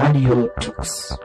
[0.00, 1.18] Radio Tux.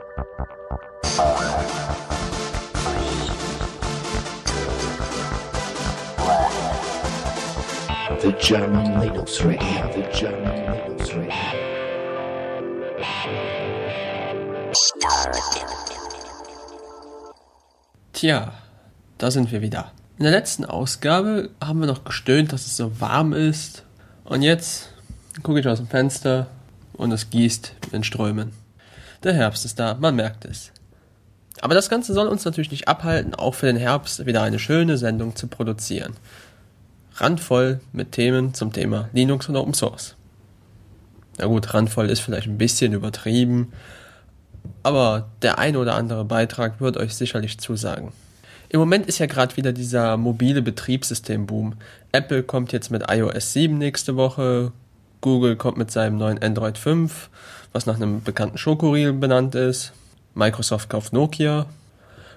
[8.20, 9.60] The German Linux Radio,
[9.94, 11.34] the German Linux Radio.
[18.14, 18.54] Tja,
[19.20, 19.92] da sind wir wieder.
[20.18, 23.84] In der letzten Ausgabe haben wir noch gestöhnt, dass es so warm ist.
[24.24, 24.90] Und jetzt
[25.44, 26.48] gucke ich aus dem Fenster
[26.94, 28.63] und es gießt in Strömen.
[29.24, 30.72] Der Herbst ist da, man merkt es.
[31.62, 34.98] Aber das Ganze soll uns natürlich nicht abhalten, auch für den Herbst wieder eine schöne
[34.98, 36.14] Sendung zu produzieren.
[37.16, 40.16] Randvoll mit Themen zum Thema Linux und Open Source.
[41.38, 43.72] Na gut, randvoll ist vielleicht ein bisschen übertrieben,
[44.84, 48.12] aber der ein oder andere Beitrag wird euch sicherlich zusagen.
[48.70, 51.76] Im Moment ist ja gerade wieder dieser mobile Betriebssystem-Boom.
[52.12, 54.72] Apple kommt jetzt mit iOS 7 nächste Woche,
[55.22, 57.30] Google kommt mit seinem neuen Android 5,
[57.74, 59.92] was nach einem bekannten Schokoriegel benannt ist.
[60.36, 61.66] Microsoft kauft Nokia.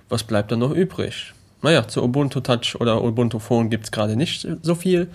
[0.08, 1.32] Was bleibt dann noch übrig?
[1.62, 5.08] Naja, zu Ubuntu Touch oder Ubuntu Phone gibt's gerade nicht so viel.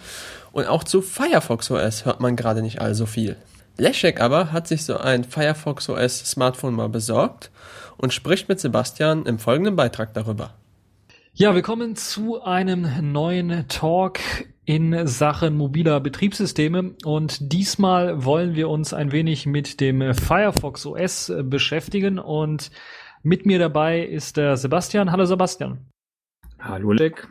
[0.51, 3.35] Und auch zu Firefox OS hört man gerade nicht all so viel.
[3.77, 7.49] Leszek aber hat sich so ein Firefox OS Smartphone mal besorgt
[7.97, 10.53] und spricht mit Sebastian im folgenden Beitrag darüber.
[11.33, 14.19] Ja, willkommen zu einem neuen Talk
[14.73, 21.29] in Sachen mobiler Betriebssysteme und diesmal wollen wir uns ein wenig mit dem Firefox OS
[21.43, 22.71] beschäftigen und
[23.21, 25.11] mit mir dabei ist der Sebastian.
[25.11, 25.89] Hallo Sebastian.
[26.57, 27.27] Hallo Leck.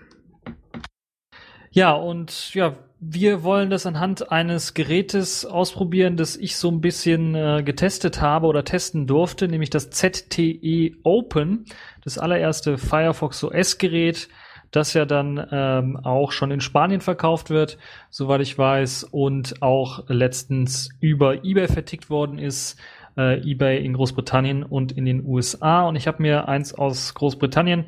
[1.70, 7.34] Ja, und ja, wir wollen das anhand eines Gerätes ausprobieren, das ich so ein bisschen
[7.34, 11.64] äh, getestet habe oder testen durfte, nämlich das ZTE Open,
[12.04, 14.28] das allererste Firefox OS Gerät,
[14.70, 20.04] das ja dann ähm, auch schon in Spanien verkauft wird, soweit ich weiß, und auch
[20.08, 22.78] letztens über eBay vertickt worden ist.
[23.16, 25.82] Äh, eBay in Großbritannien und in den USA.
[25.82, 27.86] Und ich habe mir eins aus Großbritannien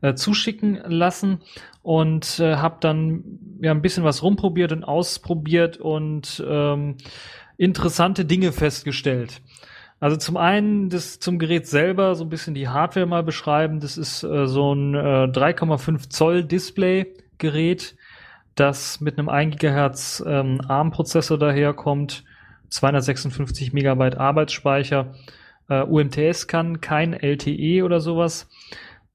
[0.00, 1.40] äh, zuschicken lassen
[1.82, 3.22] und äh, habe dann
[3.62, 6.96] ja ein bisschen was rumprobiert und ausprobiert und ähm,
[7.56, 9.40] interessante Dinge festgestellt.
[10.04, 13.80] Also zum einen das zum Gerät selber so ein bisschen die Hardware mal beschreiben.
[13.80, 17.06] Das ist äh, so ein äh, 3,5 Zoll Display
[17.38, 17.96] Gerät,
[18.54, 22.22] das mit einem 1 Gigahertz ähm, ARM Prozessor daherkommt,
[22.68, 25.14] 256 Megabyte Arbeitsspeicher,
[25.70, 28.50] äh, UMTS kann, kein LTE oder sowas.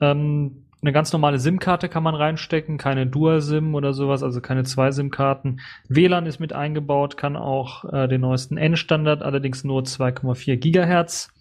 [0.02, 4.92] Ähm, eine ganz normale SIM-Karte kann man reinstecken, keine Dual-SIM oder sowas, also keine zwei
[4.92, 5.60] SIM-Karten.
[5.90, 11.34] WLAN ist mit eingebaut, kann auch äh, den neuesten N-Standard, allerdings nur 2,4 Gigahertz.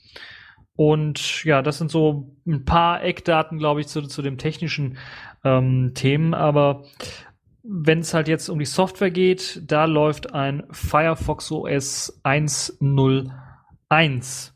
[0.74, 4.98] Und ja, das sind so ein paar Eckdaten, glaube ich, zu, zu dem technischen
[5.44, 6.34] ähm, Themen.
[6.34, 6.84] Aber
[7.62, 14.52] wenn es halt jetzt um die Software geht, da läuft ein Firefox OS 1.0.1.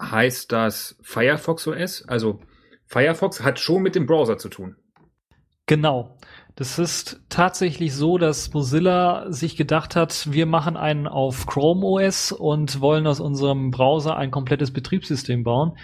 [0.00, 2.06] Heißt das Firefox OS?
[2.06, 2.40] Also
[2.86, 4.76] Firefox hat schon mit dem Browser zu tun.
[5.66, 6.16] Genau.
[6.54, 12.32] Das ist tatsächlich so, dass Mozilla sich gedacht hat, wir machen einen auf Chrome OS
[12.32, 15.76] und wollen aus unserem Browser ein komplettes Betriebssystem bauen.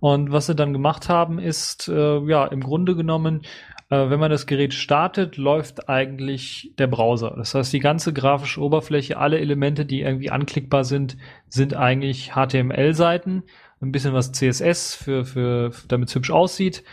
[0.00, 3.42] Und was sie dann gemacht haben, ist, äh, ja, im Grunde genommen,
[3.90, 7.34] äh, wenn man das Gerät startet, läuft eigentlich der Browser.
[7.36, 11.16] Das heißt, die ganze grafische Oberfläche, alle Elemente, die irgendwie anklickbar sind,
[11.48, 13.42] sind eigentlich HTML-Seiten
[13.84, 16.84] ein bisschen was CSS für, für damit es hübsch aussieht.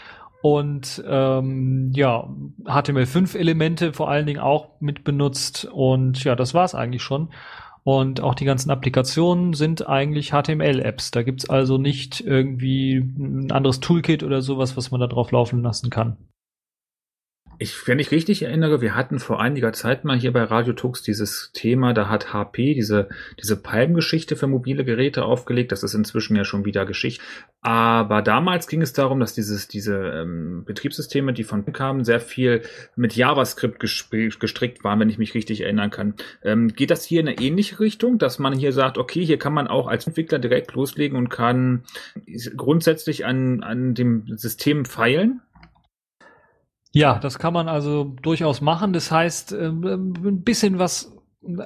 [0.42, 2.28] Und ähm, ja,
[2.66, 5.66] HTML5-Elemente vor allen Dingen auch mit benutzt.
[5.72, 7.30] Und ja, das war's eigentlich schon.
[7.84, 11.12] Und auch die ganzen Applikationen sind eigentlich HTML-Apps.
[11.12, 15.62] Da gibt's also nicht irgendwie ein anderes Toolkit oder sowas, was man da drauf laufen
[15.62, 16.18] lassen kann
[17.62, 21.04] ich, wenn ich richtig erinnere, wir hatten vor einiger Zeit mal hier bei Radio Tux
[21.04, 23.08] dieses Thema, da hat HP diese,
[23.40, 25.72] diese Palmgeschichte für mobile Geräte aufgelegt.
[25.72, 27.24] Das ist inzwischen ja schon wieder Geschichte.
[27.62, 32.64] Aber damals ging es darum, dass dieses, diese ähm, Betriebssysteme, die von kamen, sehr viel
[32.96, 36.16] mit JavaScript gestrickt waren, wenn ich mich richtig erinnern kann.
[36.44, 39.54] Ähm, geht das hier in eine ähnliche Richtung, dass man hier sagt, okay, hier kann
[39.54, 41.84] man auch als Entwickler direkt loslegen und kann
[42.58, 45.42] grundsätzlich an, an dem System feilen?
[46.94, 48.92] Ja, das kann man also durchaus machen.
[48.92, 51.16] Das heißt, ähm, ein bisschen was,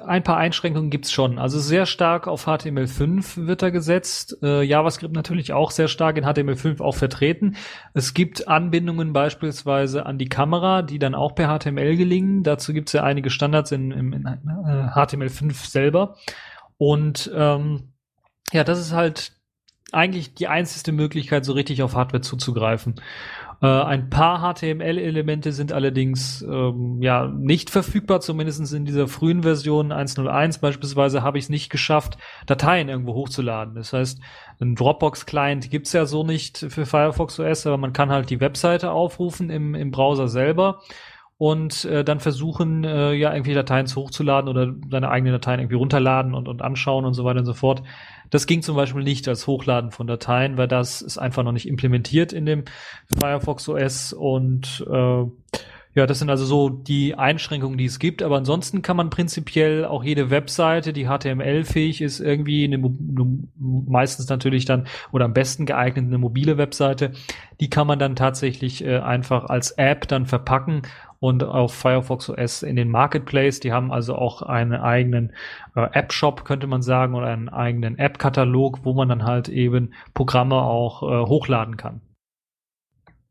[0.06, 1.38] ein paar Einschränkungen gibt's schon.
[1.38, 4.38] Also sehr stark auf HTML5 wird da gesetzt.
[4.42, 7.56] Äh, JavaScript natürlich auch sehr stark in HTML5 auch vertreten.
[7.92, 12.44] Es gibt Anbindungen beispielsweise an die Kamera, die dann auch per HTML gelingen.
[12.44, 16.16] Dazu gibt's ja einige Standards in, in, in äh, HTML5 selber.
[16.78, 17.92] Und ähm,
[18.52, 19.32] ja, das ist halt
[19.92, 23.00] eigentlich die einzige Möglichkeit, so richtig auf Hardware zuzugreifen.
[23.62, 29.92] Äh, ein paar HTML-Elemente sind allerdings ähm, ja nicht verfügbar, zumindest in dieser frühen Version
[29.92, 33.74] 1.01 beispielsweise habe ich es nicht geschafft, Dateien irgendwo hochzuladen.
[33.74, 34.20] Das heißt,
[34.60, 38.90] ein Dropbox-Client gibt's ja so nicht für Firefox OS, aber man kann halt die Webseite
[38.90, 40.80] aufrufen im, im Browser selber
[41.38, 46.34] und äh, dann versuchen, äh, ja, irgendwie Dateien hochzuladen oder seine eigenen Dateien irgendwie runterladen
[46.34, 47.82] und, und anschauen und so weiter und so fort.
[48.30, 51.68] Das ging zum Beispiel nicht als Hochladen von Dateien, weil das ist einfach noch nicht
[51.68, 52.64] implementiert in dem
[53.20, 55.24] Firefox OS und äh,
[55.96, 58.22] ja, das sind also so die Einschränkungen, die es gibt.
[58.22, 64.28] Aber ansonsten kann man prinzipiell auch jede Webseite, die HTML-fähig ist, irgendwie eine, eine, meistens
[64.28, 67.12] natürlich dann oder am besten geeignet eine mobile Webseite,
[67.60, 70.82] die kann man dann tatsächlich äh, einfach als App dann verpacken
[71.18, 73.60] und auf Firefox OS in den Marketplace.
[73.60, 75.32] Die haben also auch einen eigenen
[75.76, 80.56] äh, App-Shop, könnte man sagen, oder einen eigenen App-Katalog, wo man dann halt eben Programme
[80.56, 82.02] auch äh, hochladen kann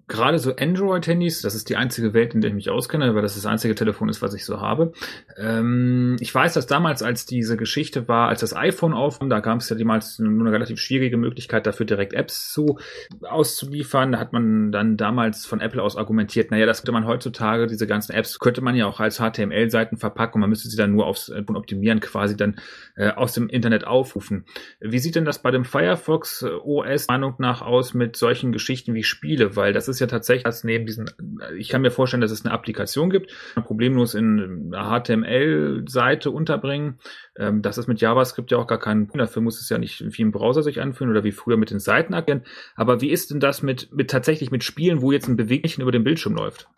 [0.08, 3.36] gerade so Android-Handys, das ist die einzige Welt, in der ich mich auskenne, weil das
[3.36, 4.94] das einzige Telefon ist, was ich so habe.
[5.38, 9.60] Ähm, ich weiß, dass damals, als diese Geschichte war, als das iPhone aufkam, da gab
[9.60, 12.78] es ja damals nur eine relativ schwierige Möglichkeit, dafür direkt Apps zu
[13.22, 14.12] auszuliefern.
[14.12, 17.88] Da hat man dann damals von Apple aus argumentiert, naja, das könnte man heutzutage, diese
[17.88, 21.08] ganzen Apps, könnte man ja auch als HTML-Seiten verpacken und man müsste sie dann nur
[21.08, 22.58] aufs Optimieren quasi dann
[22.96, 24.46] äh, aus dem Internet aufrufen.
[24.80, 29.04] Wie sieht denn das bei dem Firefox OS Meinung nach aus mit solchen Geschichten wie
[29.04, 29.56] Spiele?
[29.56, 31.10] Weil das ist ja tatsächlich, dass neben diesen,
[31.58, 37.00] ich kann mir vorstellen, dass es eine Applikation gibt, problemlos in einer HTML-Seite unterbringen.
[37.38, 39.22] Ähm, das ist mit JavaScript ja auch gar kein Punkt.
[39.22, 41.80] Dafür muss es ja nicht wie im Browser sich anfühlen oder wie früher mit den
[41.80, 42.44] Seiten erkennen.
[42.76, 45.92] Aber wie ist denn das mit, mit tatsächlich mit Spielen, wo jetzt ein Beweglichen über
[45.92, 46.70] den Bildschirm läuft?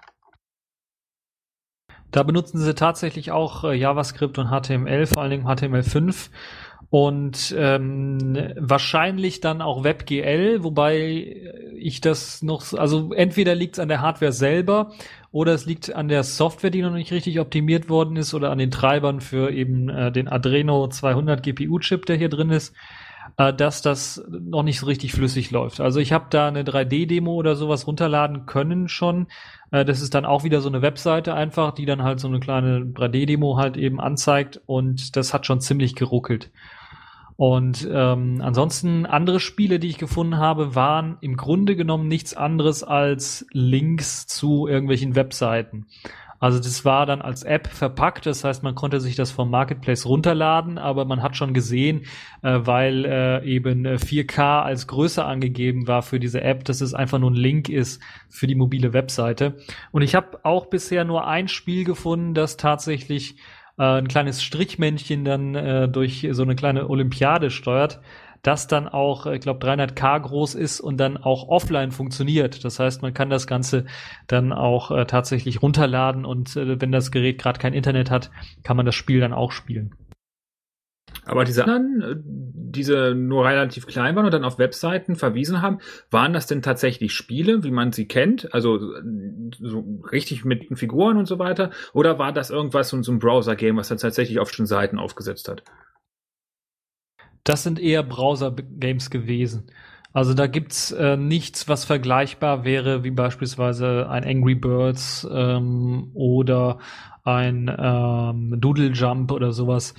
[2.12, 6.30] Da benutzen sie tatsächlich auch äh, JavaScript und HTML, vor allen Dingen HTML5
[6.90, 11.36] und ähm, wahrscheinlich dann auch WebGL, wobei
[11.76, 14.94] ich das noch, also entweder liegt es an der Hardware selber
[15.32, 18.58] oder es liegt an der Software, die noch nicht richtig optimiert worden ist oder an
[18.58, 22.74] den Treibern für eben äh, den Adreno 200 GPU-Chip, der hier drin ist,
[23.38, 25.82] äh, dass das noch nicht so richtig flüssig läuft.
[25.82, 29.28] Also ich habe da eine 3D-Demo oder sowas runterladen können schon.
[29.72, 32.40] Äh, das ist dann auch wieder so eine Webseite einfach, die dann halt so eine
[32.40, 36.52] kleine 3D-Demo halt eben anzeigt und das hat schon ziemlich geruckelt.
[37.38, 42.84] Und ähm, ansonsten andere Spiele, die ich gefunden habe, waren im Grunde genommen nichts anderes
[42.84, 45.86] als Links zu irgendwelchen Webseiten.
[46.40, 50.06] Also das war dann als App verpackt, das heißt, man konnte sich das vom Marketplace
[50.06, 52.06] runterladen, aber man hat schon gesehen,
[52.44, 56.94] äh, weil äh, eben 4K äh, als Größe angegeben war für diese App, dass es
[56.94, 59.58] einfach nur ein Link ist für die mobile Webseite.
[59.92, 63.38] Und ich habe auch bisher nur ein Spiel gefunden, das tatsächlich
[63.78, 68.00] äh, ein kleines Strichmännchen dann äh, durch so eine kleine Olympiade steuert,
[68.48, 72.64] das dann auch, ich glaube, 300k groß ist und dann auch offline funktioniert.
[72.64, 73.86] Das heißt, man kann das Ganze
[74.28, 78.32] dann auch äh, tatsächlich runterladen und äh, wenn das Gerät gerade kein Internet hat,
[78.64, 79.94] kann man das Spiel dann auch spielen.
[81.26, 85.80] Aber diese anderen, äh, diese nur relativ klein waren und dann auf Webseiten verwiesen haben,
[86.10, 88.54] waren das denn tatsächlich Spiele, wie man sie kennt?
[88.54, 88.80] Also
[89.60, 91.72] so richtig mit Figuren und so weiter?
[91.94, 95.64] Oder war das irgendwas so ein Browser-Game, was dann tatsächlich auf schon Seiten aufgesetzt hat?
[97.44, 99.68] Das sind eher Browser-Games gewesen.
[100.14, 106.80] Also da gibt's äh, nichts, was vergleichbar wäre, wie beispielsweise ein Angry Birds ähm, oder
[107.24, 109.94] ein ähm, Doodle Jump oder sowas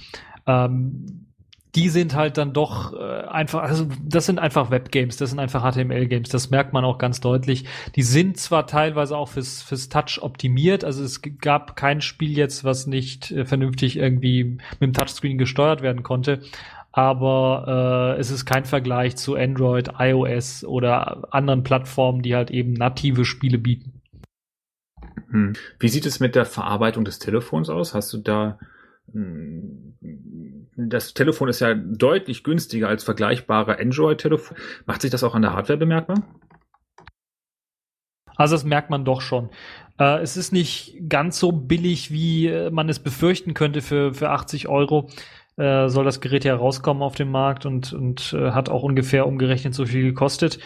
[0.49, 1.27] ähm,
[1.75, 5.63] die sind halt dann doch äh, einfach, also das sind einfach Webgames, das sind einfach
[5.63, 7.67] HTML-Games, das merkt man auch ganz deutlich.
[7.95, 12.65] Die sind zwar teilweise auch fürs, fürs Touch optimiert, also es gab kein Spiel jetzt,
[12.65, 16.41] was nicht äh, vernünftig irgendwie mit dem Touchscreen gesteuert werden konnte,
[16.93, 22.73] aber äh, es ist kein Vergleich zu Android, iOS oder anderen Plattformen, die halt eben
[22.73, 24.01] native Spiele bieten.
[25.31, 25.53] Hm.
[25.79, 27.95] Wie sieht es mit der Verarbeitung des Telefons aus?
[27.95, 28.59] Hast du da
[30.77, 34.57] das Telefon ist ja deutlich günstiger als vergleichbare Android-Telefon.
[34.87, 36.23] Macht sich das auch an der Hardware bemerkbar?
[38.37, 39.51] Also das merkt man doch schon.
[39.99, 44.31] Äh, es ist nicht ganz so billig, wie äh, man es befürchten könnte für, für
[44.31, 45.11] 80 Euro.
[45.59, 49.27] Äh, soll das Gerät ja rauskommen auf dem Markt und, und äh, hat auch ungefähr
[49.27, 50.61] umgerechnet so viel gekostet.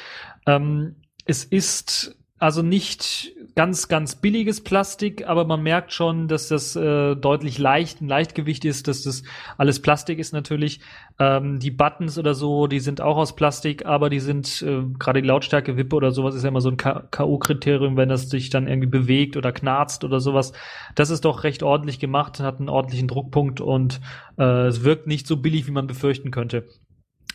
[0.47, 6.75] Ähm, es ist also nicht ganz, ganz billiges Plastik, aber man merkt schon, dass das
[6.75, 9.23] äh, deutlich leicht, ein Leichtgewicht ist, dass das
[9.59, 10.81] alles Plastik ist natürlich.
[11.19, 15.21] Ähm, die Buttons oder so, die sind auch aus Plastik, aber die sind, äh, gerade
[15.21, 18.67] die Lautstärke Wippe oder sowas ist ja immer so ein K.O.-Kriterium, wenn das sich dann
[18.67, 20.53] irgendwie bewegt oder knarzt oder sowas.
[20.95, 24.01] Das ist doch recht ordentlich gemacht, hat einen ordentlichen Druckpunkt und
[24.39, 26.67] äh, es wirkt nicht so billig, wie man befürchten könnte.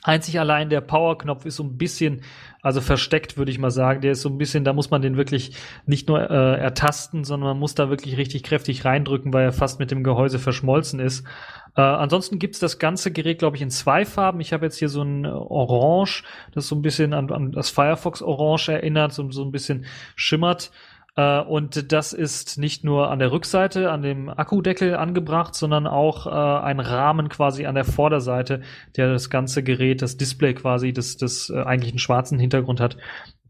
[0.08, 2.22] Einzig allein der Power-Knopf ist so ein bisschen,
[2.62, 4.02] also versteckt, würde ich mal sagen.
[4.02, 7.50] Der ist so ein bisschen, da muss man den wirklich nicht nur äh, ertasten, sondern
[7.50, 11.26] man muss da wirklich richtig kräftig reindrücken, weil er fast mit dem Gehäuse verschmolzen ist.
[11.76, 14.40] Äh, ansonsten gibt's das ganze Gerät, glaube ich, in zwei Farben.
[14.40, 16.24] Ich habe jetzt hier so ein Orange,
[16.54, 19.86] das so ein bisschen an, an das Firefox Orange erinnert, so, so ein bisschen
[20.16, 20.72] schimmert.
[21.18, 26.28] Äh, und das ist nicht nur an der Rückseite, an dem Akkudeckel angebracht, sondern auch
[26.28, 28.62] äh, ein Rahmen quasi an der Vorderseite,
[28.96, 32.98] der das ganze Gerät, das Display quasi, das, das äh, eigentlich einen schwarzen Hintergrund hat,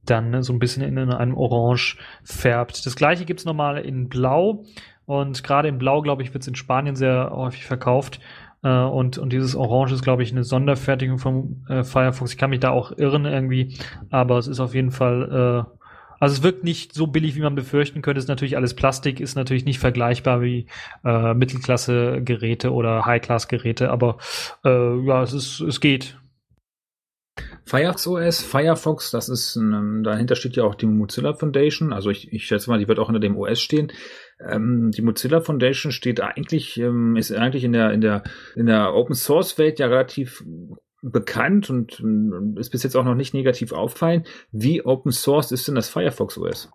[0.05, 2.85] dann so ein bisschen in einem Orange färbt.
[2.85, 4.63] Das gleiche gibt's nochmal in Blau.
[5.05, 8.19] Und gerade in Blau, glaube ich, wird's in Spanien sehr häufig verkauft.
[8.63, 12.31] Uh, und, und dieses Orange ist, glaube ich, eine Sonderfertigung vom äh, Firefox.
[12.31, 13.77] Ich kann mich da auch irren irgendwie,
[14.09, 15.76] aber es ist auf jeden Fall äh,
[16.19, 18.19] also es wirkt nicht so billig, wie man befürchten könnte.
[18.19, 20.67] Es ist natürlich alles Plastik, ist natürlich nicht vergleichbar wie
[21.03, 24.17] äh, Mittelklasse-Geräte oder High-Class-Geräte, aber
[24.63, 26.17] äh, ja, es ist, es geht.
[27.65, 31.93] Firefox OS, Firefox, das ist, ein, dahinter steht ja auch die Mozilla Foundation.
[31.93, 33.91] Also ich, ich schätze mal, die wird auch unter dem OS stehen.
[34.39, 38.23] Ähm, die Mozilla Foundation steht eigentlich, ähm, ist eigentlich in der, in der,
[38.55, 40.43] in der Open Source Welt ja relativ
[41.01, 44.25] bekannt und ist bis jetzt auch noch nicht negativ auffallen.
[44.51, 46.69] Wie Open Source ist denn das Firefox OS?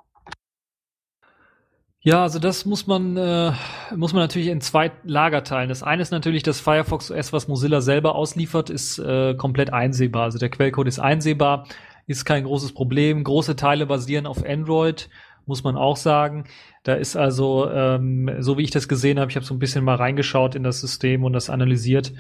[2.05, 3.53] Ja, also das muss man äh,
[3.95, 5.69] muss man natürlich in zwei Lager teilen.
[5.69, 10.25] Das eine ist natürlich das Firefox OS, was Mozilla selber ausliefert, ist äh, komplett einsehbar.
[10.25, 11.69] Also der Quellcode ist einsehbar,
[12.09, 13.23] ist kein großes Problem.
[13.23, 15.11] Große Teile basieren auf Android
[15.53, 16.45] muss man auch sagen.
[16.83, 19.85] Da ist also, ähm, so wie ich das gesehen habe, ich habe so ein bisschen
[19.85, 22.15] mal reingeschaut in das System und das analysiert.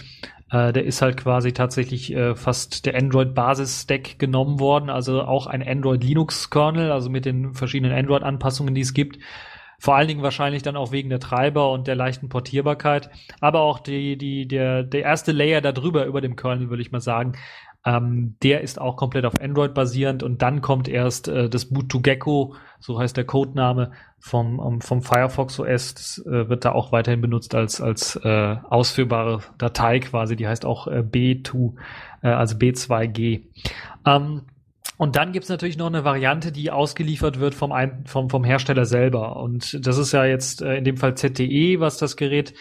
[0.50, 5.66] Äh, der ist halt quasi tatsächlich äh, fast der Android-Basis-Stack genommen worden, also auch ein
[5.66, 9.18] Android-Linux-Kernel, also mit den verschiedenen Android-Anpassungen, die es gibt.
[9.78, 13.08] Vor allen Dingen wahrscheinlich dann auch wegen der Treiber und der leichten Portierbarkeit.
[13.40, 17.00] Aber auch die, die, der, der erste Layer darüber, über dem Kernel, würde ich mal
[17.00, 17.32] sagen,
[17.84, 21.88] ähm, der ist auch komplett auf Android basierend und dann kommt erst äh, das Boot
[21.88, 25.94] to Gecko, so heißt der Codename vom, um, vom Firefox OS.
[25.94, 30.36] Das äh, wird da auch weiterhin benutzt als, als äh, ausführbare Datei quasi.
[30.36, 31.74] Die heißt auch äh, B2,
[32.22, 33.42] äh, also B2G.
[34.06, 34.42] Ähm,
[34.96, 38.84] und dann gibt's natürlich noch eine Variante, die ausgeliefert wird vom, Ein vom, vom Hersteller
[38.84, 39.36] selber.
[39.36, 42.54] Und das ist ja jetzt äh, in dem Fall ZTE, was das Gerät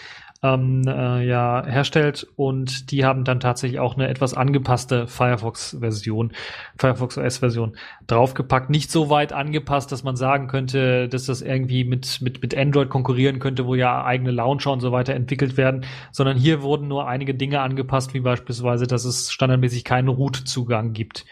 [0.43, 6.33] ähm, äh, ja herstellt und die haben dann tatsächlich auch eine etwas angepasste Firefox-Version,
[6.77, 8.69] Firefox OS-Version draufgepackt.
[8.69, 12.89] Nicht so weit angepasst, dass man sagen könnte, dass das irgendwie mit mit mit Android
[12.89, 17.07] konkurrieren könnte, wo ja eigene Launcher und so weiter entwickelt werden, sondern hier wurden nur
[17.07, 21.25] einige Dinge angepasst, wie beispielsweise, dass es standardmäßig keinen Root-Zugang gibt.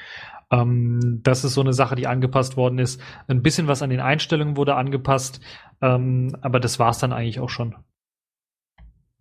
[0.51, 3.01] Ähm, das ist so eine Sache, die angepasst worden ist.
[3.27, 5.41] Ein bisschen was an den Einstellungen wurde angepasst,
[5.81, 7.75] ähm, aber das war's dann eigentlich auch schon.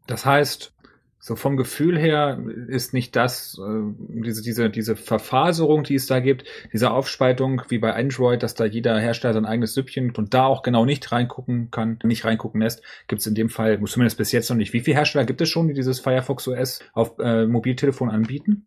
[0.09, 0.73] Das heißt,
[1.21, 3.83] so vom Gefühl her ist nicht das, äh,
[4.25, 8.65] diese, diese, diese Verfaserung, die es da gibt, diese Aufspaltung wie bei Android, dass da
[8.65, 12.83] jeder Hersteller sein eigenes Süppchen und da auch genau nicht reingucken kann, nicht reingucken lässt,
[13.07, 14.73] gibt es in dem Fall, zumindest bis jetzt noch nicht.
[14.73, 18.67] Wie viele Hersteller gibt es schon, die dieses Firefox OS auf äh, Mobiltelefon anbieten?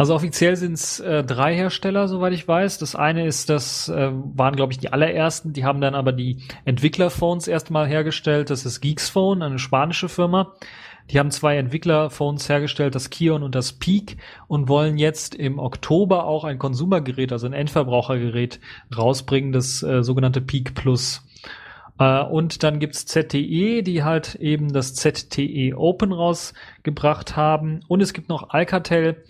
[0.00, 2.78] Also offiziell sind es äh, drei Hersteller, soweit ich weiß.
[2.78, 5.52] Das eine ist, das äh, waren, glaube ich, die allerersten.
[5.52, 8.48] Die haben dann aber die Entwicklerphones erstmal hergestellt.
[8.48, 10.54] Das ist Geeksphone, eine spanische Firma.
[11.10, 14.16] Die haben zwei Entwicklerphones hergestellt, das Kion und das Peak,
[14.48, 18.58] und wollen jetzt im Oktober auch ein Konsumergerät, also ein Endverbrauchergerät
[18.96, 21.22] rausbringen, das äh, sogenannte Peak Plus.
[22.00, 27.80] Uh, und dann gibt's ZTE, die halt eben das ZTE Open rausgebracht haben.
[27.88, 29.22] Und es gibt noch Alcatel,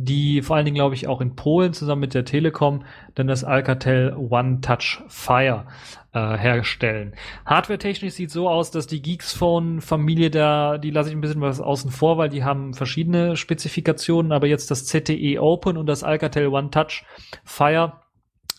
[0.00, 2.84] die vor allen Dingen, glaube ich, auch in Polen zusammen mit der Telekom
[3.16, 5.66] dann das Alcatel One Touch Fire
[6.12, 7.14] äh, herstellen.
[7.44, 11.90] Hardware-technisch sieht so aus, dass die Geeks-Phone-Familie da, die lasse ich ein bisschen was außen
[11.90, 16.70] vor, weil die haben verschiedene Spezifikationen, aber jetzt das ZTE Open und das Alcatel One
[16.70, 17.04] Touch
[17.42, 17.94] Fire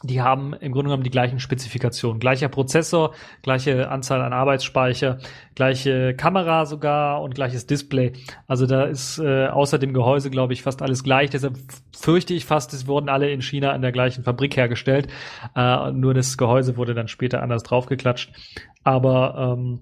[0.03, 2.19] die haben im Grunde genommen die gleichen Spezifikationen.
[2.19, 5.17] Gleicher Prozessor, gleiche Anzahl an Arbeitsspeicher,
[5.55, 8.13] gleiche Kamera sogar und gleiches Display.
[8.47, 11.29] Also da ist äh, außer dem Gehäuse, glaube ich, fast alles gleich.
[11.31, 11.57] Deshalb
[11.93, 15.09] fürchte ich fast, es wurden alle in China in der gleichen Fabrik hergestellt.
[15.55, 18.31] Äh, nur das Gehäuse wurde dann später anders draufgeklatscht.
[18.85, 19.81] Aber ähm,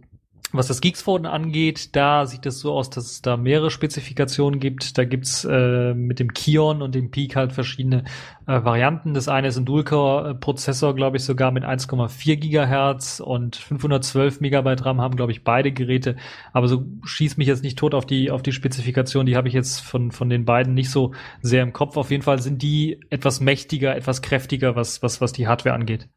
[0.54, 4.98] was das Geeksphone angeht, da sieht es so aus, dass es da mehrere Spezifikationen gibt.
[4.98, 8.06] Da gibt's äh, mit dem Kion und dem Peak halt verschiedene
[8.46, 9.13] äh, Varianten.
[9.13, 15.01] Das eine ist ein Dual-Core-Prozessor, glaube ich, sogar mit 1,4 Gigahertz und 512 Megabyte RAM
[15.01, 16.16] haben, glaube ich, beide Geräte.
[16.54, 19.25] Aber so schießt mich jetzt nicht tot auf die, auf die Spezifikation.
[19.25, 21.98] Die habe ich jetzt von, von den beiden nicht so sehr im Kopf.
[21.98, 26.08] Auf jeden Fall sind die etwas mächtiger, etwas kräftiger, was, was, was die Hardware angeht.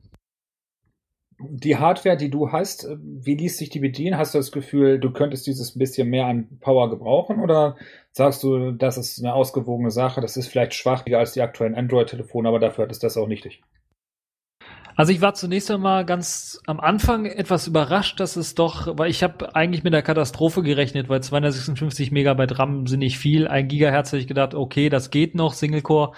[1.48, 4.18] Die Hardware, die du hast, äh, wie ließ sich die bedienen?
[4.18, 7.76] Hast du das Gefühl, du könntest dieses bisschen mehr an Power gebrauchen oder
[8.12, 12.48] sagst du, das ist eine ausgewogene Sache, das ist vielleicht schwacher als die aktuellen Android-Telefone,
[12.48, 13.62] aber dafür ist das auch nichtig?
[14.96, 19.22] Also ich war zunächst einmal ganz am Anfang etwas überrascht, dass es doch, weil ich
[19.22, 24.12] habe eigentlich mit der Katastrophe gerechnet, weil 256 Megabyte RAM sind nicht viel, ein Gigahertz
[24.12, 26.12] hätte ich gedacht, okay, das geht noch, Single Core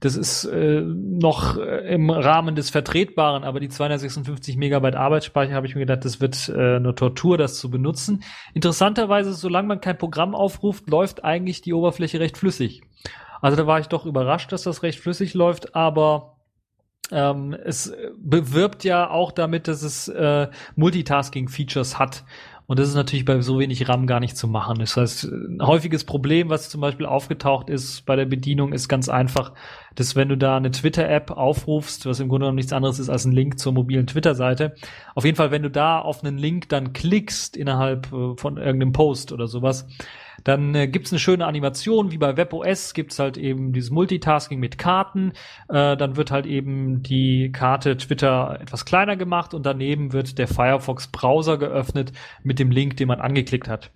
[0.00, 5.66] das ist äh, noch äh, im Rahmen des Vertretbaren, aber die 256 Megabyte Arbeitsspeicher habe
[5.66, 8.22] ich mir gedacht, das wird äh, eine Tortur, das zu benutzen.
[8.52, 12.82] Interessanterweise, solange man kein Programm aufruft, läuft eigentlich die Oberfläche recht flüssig.
[13.40, 16.36] Also da war ich doch überrascht, dass das recht flüssig läuft, aber
[17.10, 22.24] ähm, es bewirbt ja auch damit, dass es äh, Multitasking-Features hat.
[22.66, 24.78] Und das ist natürlich bei so wenig RAM gar nicht zu machen.
[24.80, 29.08] Das heißt, ein häufiges Problem, was zum Beispiel aufgetaucht ist bei der Bedienung, ist ganz
[29.08, 29.52] einfach,
[29.94, 33.24] dass wenn du da eine Twitter-App aufrufst, was im Grunde genommen nichts anderes ist als
[33.24, 34.74] ein Link zur mobilen Twitter-Seite,
[35.14, 38.92] auf jeden Fall, wenn du da auf einen Link dann klickst innerhalb äh, von irgendeinem
[38.92, 39.86] Post oder sowas,
[40.46, 44.78] dann äh, gibt's eine schöne Animation, wie bei WebOS gibt's halt eben dieses Multitasking mit
[44.78, 45.32] Karten.
[45.68, 50.46] Äh, dann wird halt eben die Karte Twitter etwas kleiner gemacht und daneben wird der
[50.46, 52.12] Firefox Browser geöffnet
[52.44, 53.90] mit dem Link, den man angeklickt hat.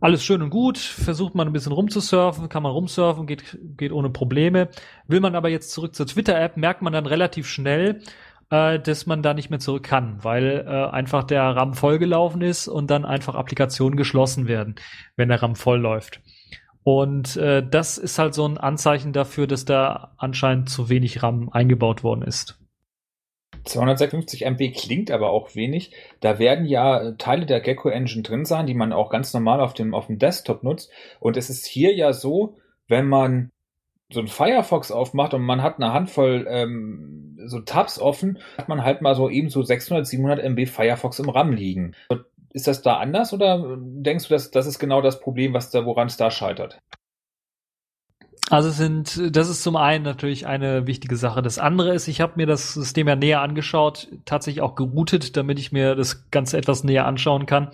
[0.00, 4.10] Alles schön und gut, versucht man ein bisschen rumzusurfen, kann man rumsurfen, geht, geht ohne
[4.10, 4.70] Probleme.
[5.06, 8.00] Will man aber jetzt zurück zur Twitter-App, merkt man dann relativ schnell,
[8.50, 12.68] äh, dass man da nicht mehr zurück kann, weil äh, einfach der RAM vollgelaufen ist
[12.68, 14.74] und dann einfach Applikationen geschlossen werden,
[15.16, 16.20] wenn der RAM voll läuft.
[16.82, 21.50] Und äh, das ist halt so ein Anzeichen dafür, dass da anscheinend zu wenig RAM
[21.50, 22.58] eingebaut worden ist.
[23.64, 25.92] 256 MB klingt aber auch wenig.
[26.20, 29.74] Da werden ja Teile der Gecko Engine drin sein, die man auch ganz normal auf
[29.74, 30.90] dem, auf dem Desktop nutzt.
[31.20, 32.56] Und es ist hier ja so,
[32.88, 33.50] wenn man
[34.12, 38.84] so ein Firefox aufmacht und man hat eine Handvoll ähm, so Tabs offen, hat man
[38.84, 41.94] halt mal so eben so 600, 700 MB Firefox im RAM liegen.
[42.52, 45.86] Ist das da anders oder denkst du, dass das ist genau das Problem, was da,
[45.86, 46.80] woran es da scheitert?
[48.50, 51.40] Also sind, das ist zum einen natürlich eine wichtige Sache.
[51.40, 55.60] Das andere ist, ich habe mir das System ja näher angeschaut, tatsächlich auch geroutet, damit
[55.60, 57.70] ich mir das Ganze etwas näher anschauen kann.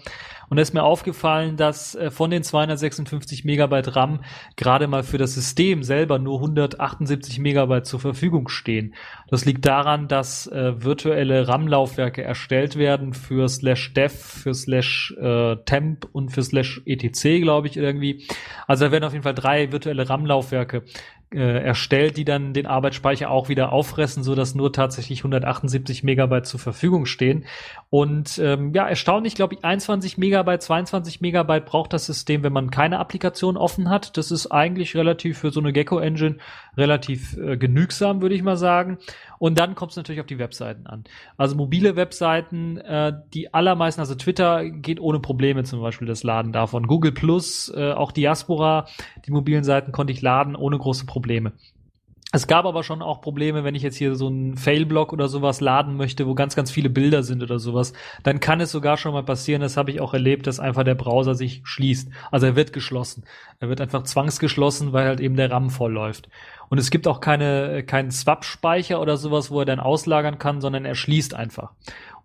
[0.48, 4.20] Und da ist mir aufgefallen, dass äh, von den 256 Megabyte RAM
[4.56, 8.94] gerade mal für das System selber nur 178 Megabyte zur Verfügung stehen.
[9.28, 15.56] Das liegt daran, dass äh, virtuelle RAM-Laufwerke erstellt werden für slash dev, für slash äh,
[15.64, 18.26] temp und für slash etc, glaube ich, irgendwie.
[18.66, 20.84] Also da werden auf jeden Fall drei virtuelle RAM-Laufwerke
[21.34, 26.46] äh, erstellt, die dann den Arbeitsspeicher auch wieder auffressen, so dass nur tatsächlich 178 Megabyte
[26.46, 27.46] zur Verfügung stehen.
[27.90, 32.70] Und ähm, ja, erstaunlich, glaube ich, 21 Megabyte, 22 Megabyte braucht das System, wenn man
[32.70, 34.16] keine Applikation offen hat.
[34.16, 36.36] Das ist eigentlich relativ für so eine Gecko Engine
[36.76, 38.98] relativ äh, genügsam, würde ich mal sagen.
[39.38, 41.04] Und dann kommt es natürlich auf die Webseiten an.
[41.36, 46.52] Also mobile Webseiten, äh, die allermeisten, also Twitter geht ohne Probleme zum Beispiel das Laden
[46.52, 46.86] davon.
[46.86, 48.86] Google Plus, äh, auch Diaspora,
[49.26, 51.52] die mobilen Seiten konnte ich laden ohne große Probleme.
[52.32, 55.60] Es gab aber schon auch Probleme, wenn ich jetzt hier so einen Fail-Block oder sowas
[55.60, 57.92] laden möchte, wo ganz, ganz viele Bilder sind oder sowas,
[58.24, 60.96] dann kann es sogar schon mal passieren, das habe ich auch erlebt, dass einfach der
[60.96, 62.10] Browser sich schließt.
[62.32, 63.24] Also er wird geschlossen.
[63.60, 66.28] Er wird einfach zwangsgeschlossen, weil halt eben der RAM voll läuft.
[66.68, 70.84] Und es gibt auch keine, keinen Swap-Speicher oder sowas, wo er dann auslagern kann, sondern
[70.84, 71.72] er schließt einfach.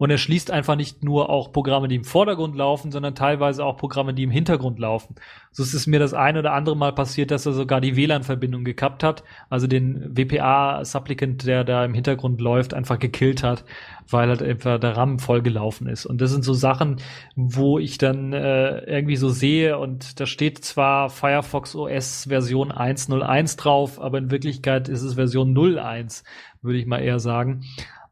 [0.01, 3.77] Und er schließt einfach nicht nur auch Programme, die im Vordergrund laufen, sondern teilweise auch
[3.77, 5.13] Programme, die im Hintergrund laufen.
[5.51, 8.63] So ist es mir das ein oder andere Mal passiert, dass er sogar die WLAN-Verbindung
[8.63, 13.63] gekappt hat, also den WPA-Supplicant, der da im Hintergrund läuft, einfach gekillt hat,
[14.09, 16.07] weil halt einfach der RAM vollgelaufen ist.
[16.07, 16.95] Und das sind so Sachen,
[17.35, 23.55] wo ich dann äh, irgendwie so sehe und da steht zwar Firefox OS Version 1.01
[23.55, 26.23] drauf, aber in Wirklichkeit ist es Version 01,
[26.63, 27.61] würde ich mal eher sagen.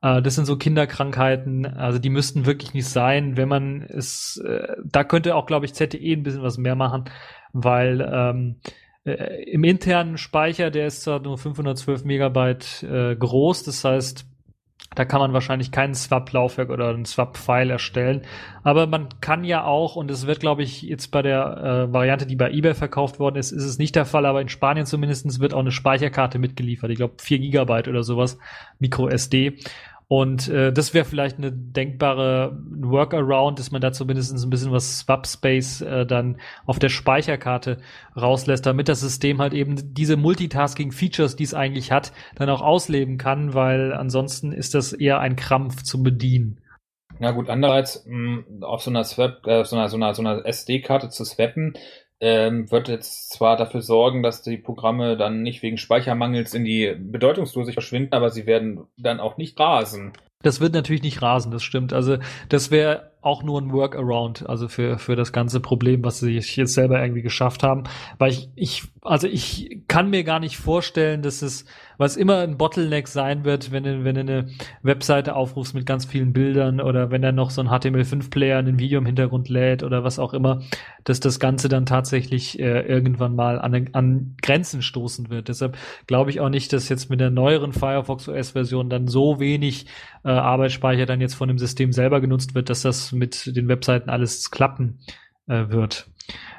[0.02, 4.76] Äh, das sind so Kinderkrankheiten, also die müssten wirklich nicht sein, wenn man es, äh,
[4.84, 7.06] da könnte auch, glaube ich, ZTE ein bisschen was mehr machen,
[7.54, 8.60] weil ähm,
[9.06, 14.26] äh, im internen Speicher, der ist zwar nur 512 Megabyte äh, groß, das heißt,
[14.96, 18.24] da kann man wahrscheinlich keinen Swap-Laufwerk oder einen Swap-File erstellen.
[18.64, 21.58] Aber man kann ja auch, und es wird, glaube ich, jetzt bei der
[21.90, 24.50] äh, Variante, die bei eBay verkauft worden ist, ist es nicht der Fall, aber in
[24.50, 26.90] Spanien zumindest wird auch eine Speicherkarte mitgeliefert.
[26.90, 28.40] Ich glaube, 4 Gigabyte oder sowas,
[28.80, 29.60] Micro SD.
[30.12, 34.98] Und äh, das wäre vielleicht eine denkbare Workaround, dass man da zumindest ein bisschen was
[34.98, 37.78] Swap Space äh, dann auf der Speicherkarte
[38.20, 43.20] rauslässt, damit das System halt eben diese Multitasking-Features, die es eigentlich hat, dann auch ausleben
[43.20, 46.60] kann, weil ansonsten ist das eher ein Krampf zu bedienen.
[47.20, 50.44] Na gut, andererseits mh, auf so einer Swap, äh, so einer, so einer, so einer
[50.44, 51.74] SD-Karte zu swappen,
[52.22, 56.96] ähm, wird jetzt zwar dafür sorgen, dass die Programme dann nicht wegen Speichermangels in die
[56.98, 60.14] Bedeutungslosigkeit verschwinden, aber sie werden dann auch nicht rasen.
[60.42, 61.92] Das wird natürlich nicht rasen, das stimmt.
[61.92, 66.38] Also das wäre auch nur ein Workaround, also für, für das ganze Problem, was sie
[66.38, 67.84] jetzt selber irgendwie geschafft haben.
[68.18, 71.66] Weil ich, ich, also ich kann mir gar nicht vorstellen, dass es,
[71.98, 74.48] was immer ein Bottleneck sein wird, wenn du, wenn du eine
[74.84, 79.00] Webseite aufrufst mit ganz vielen Bildern oder wenn er noch so ein HTML5-Player, ein Video
[79.00, 80.62] im Hintergrund lädt oder was auch immer,
[81.04, 85.50] dass das Ganze dann tatsächlich äh, irgendwann mal an, an Grenzen stoßen wird.
[85.50, 85.78] Deshalb
[86.08, 89.88] glaube ich auch nicht, dass jetzt mit der neueren Firefox OS-Version dann so wenig
[90.24, 94.10] äh, Arbeitsspeicher dann jetzt von dem System selber genutzt wird, dass das mit den Webseiten
[94.10, 95.00] alles klappen
[95.48, 96.08] äh, wird.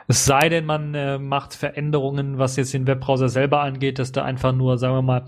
[0.09, 4.25] Es sei denn, man äh, macht Veränderungen, was jetzt den Webbrowser selber angeht, dass da
[4.25, 5.27] einfach nur, sagen wir mal,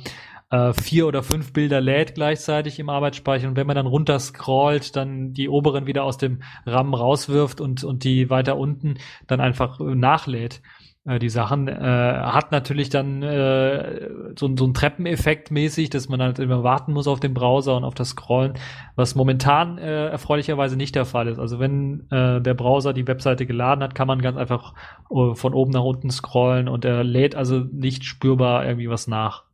[0.50, 4.96] äh, vier oder fünf Bilder lädt gleichzeitig im Arbeitsspeicher und wenn man dann runter scrollt,
[4.96, 9.80] dann die oberen wieder aus dem RAM rauswirft und, und die weiter unten dann einfach
[9.80, 10.60] äh, nachlädt
[11.04, 11.66] die Sachen.
[11.66, 16.92] Äh, hat natürlich dann äh, so, so ein Treppeneffekt mäßig, dass man halt immer warten
[16.92, 18.54] muss auf den Browser und auf das Scrollen,
[18.94, 21.40] was momentan äh, erfreulicherweise nicht der Fall ist.
[21.40, 24.74] Also wenn äh, der Browser die Webseite geladen hat, kann man ganz einfach
[25.10, 29.44] uh, von oben nach unten scrollen und er lädt also nicht spürbar irgendwie was nach.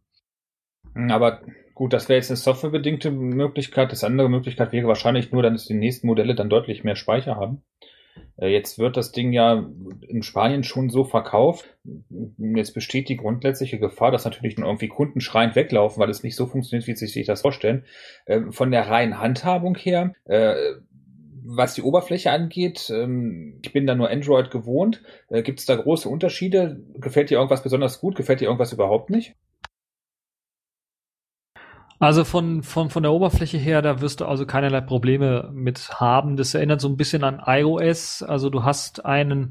[0.94, 1.40] Hm, aber
[1.74, 3.90] gut, das wäre jetzt eine softwarebedingte Möglichkeit.
[3.90, 7.62] Das andere Möglichkeit wäre wahrscheinlich nur, dass die nächsten Modelle dann deutlich mehr Speicher haben.
[8.38, 9.66] Äh, jetzt wird das Ding ja
[10.06, 11.76] in Spanien schon so verkauft.
[12.38, 16.46] Jetzt besteht die grundsätzliche Gefahr, dass natürlich irgendwie Kunden schreiend weglaufen, weil es nicht so
[16.46, 17.84] funktioniert, wie sie sich das vorstellen.
[18.26, 20.54] Ähm, von der reinen Handhabung her, äh,
[21.50, 25.02] was die Oberfläche angeht, ähm, ich bin da nur Android gewohnt.
[25.28, 26.80] Äh, Gibt es da große Unterschiede?
[26.94, 28.16] Gefällt dir irgendwas besonders gut?
[28.16, 29.34] Gefällt dir irgendwas überhaupt nicht?
[32.00, 36.36] Also von, von, von der Oberfläche her, da wirst du also keinerlei Probleme mit haben.
[36.36, 38.22] Das erinnert so ein bisschen an iOS.
[38.22, 39.50] Also du hast einen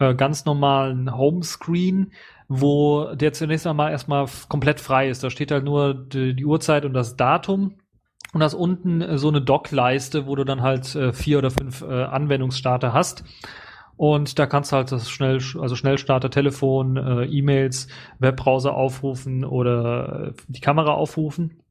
[0.00, 2.12] äh, ganz normalen Homescreen,
[2.48, 5.22] wo der zunächst einmal erstmal komplett frei ist.
[5.22, 7.76] Da steht halt nur die, die Uhrzeit und das Datum.
[8.32, 11.82] Und hast unten äh, so eine Dock-Leiste, wo du dann halt äh, vier oder fünf
[11.82, 13.22] äh, Anwendungsstarter hast.
[13.96, 17.86] Und da kannst du halt das schnell, also Schnellstarter, Telefon, äh, E-Mails,
[18.18, 21.62] Webbrowser aufrufen oder äh, die Kamera aufrufen.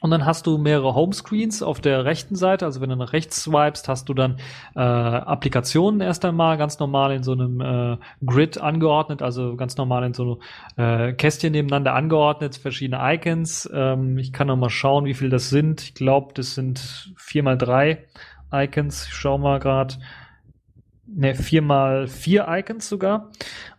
[0.00, 2.64] Und dann hast du mehrere Homescreens auf der rechten Seite.
[2.64, 4.38] Also wenn du nach rechts swipest, hast du dann
[4.76, 10.04] äh, Applikationen erst einmal ganz normal in so einem äh, Grid angeordnet, also ganz normal
[10.04, 10.38] in so
[10.76, 13.68] äh, Kästchen nebeneinander angeordnet, verschiedene Icons.
[13.72, 15.82] Ähm, ich kann noch mal schauen, wie viel das sind.
[15.82, 18.04] Ich glaube, das sind vier mal drei
[18.52, 19.06] Icons.
[19.06, 19.94] Ich schau mal gerade.
[21.10, 23.30] Ne, vier mal vier Icons sogar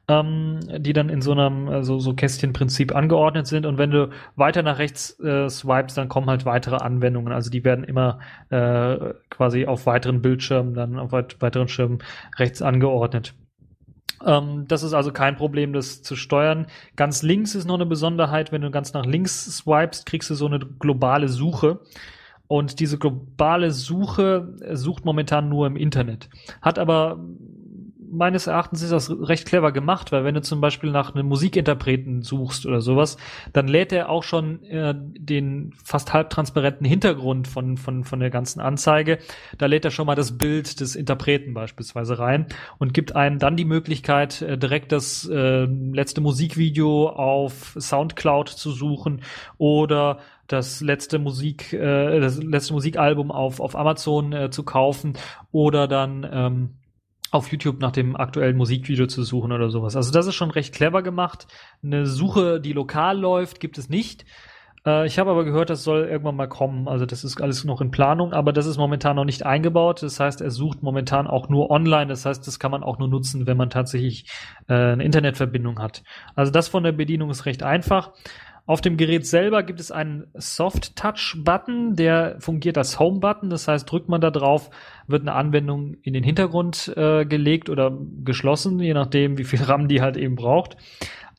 [0.10, 3.66] ähm, die dann in so einem also so Kästchenprinzip angeordnet sind.
[3.66, 7.32] Und wenn du weiter nach rechts äh, swipes, dann kommen halt weitere Anwendungen.
[7.32, 8.20] Also die werden immer
[8.50, 12.00] äh, quasi auf weiteren Bildschirmen, dann auf weit weiteren Schirmen
[12.38, 13.36] rechts angeordnet.
[14.26, 16.66] Ähm, das ist also kein Problem, das zu steuern.
[16.96, 18.52] Ganz links ist noch eine Besonderheit.
[18.52, 21.82] Wenn du ganz nach links swipest, kriegst du so eine globale Suche.
[22.48, 26.32] Und diese globale Suche sucht momentan nur im Internet.
[26.64, 27.20] Hat aber
[28.12, 32.22] meines Erachtens ist das recht clever gemacht, weil wenn du zum Beispiel nach einem Musikinterpreten
[32.22, 33.18] suchst oder sowas,
[33.54, 38.60] dann lädt er auch schon äh, den fast halbtransparenten Hintergrund von, von, von der ganzen
[38.60, 39.20] Anzeige.
[39.58, 43.56] Da lädt er schon mal das Bild des Interpreten beispielsweise rein und gibt einem dann
[43.56, 49.22] die Möglichkeit, äh, direkt das äh, letzte Musikvideo auf Soundcloud zu suchen
[49.58, 55.14] oder das letzte Musik, äh, das letzte Musikalbum auf, auf Amazon äh, zu kaufen
[55.52, 56.79] oder dann ähm,
[57.32, 59.96] auf YouTube nach dem aktuellen Musikvideo zu suchen oder sowas.
[59.96, 61.48] Also das ist schon recht clever gemacht.
[61.84, 64.26] Eine Suche, die lokal läuft, gibt es nicht.
[64.86, 66.88] Äh, ich habe aber gehört, das soll irgendwann mal kommen.
[66.88, 70.04] Also das ist alles noch in Planung, aber das ist momentan noch nicht eingebaut.
[70.04, 72.08] Das heißt, er sucht momentan auch nur online.
[72.08, 74.26] Das heißt, das kann man auch nur nutzen, wenn man tatsächlich
[74.68, 76.04] äh, eine Internetverbindung hat.
[76.36, 78.12] Also das von der Bedienung ist recht einfach.
[78.70, 83.50] Auf dem Gerät selber gibt es einen Soft-Touch-Button, der fungiert als Home-Button.
[83.50, 84.70] Das heißt, drückt man da drauf,
[85.08, 89.88] wird eine Anwendung in den Hintergrund äh, gelegt oder geschlossen, je nachdem, wie viel RAM
[89.88, 90.78] die halt eben braucht.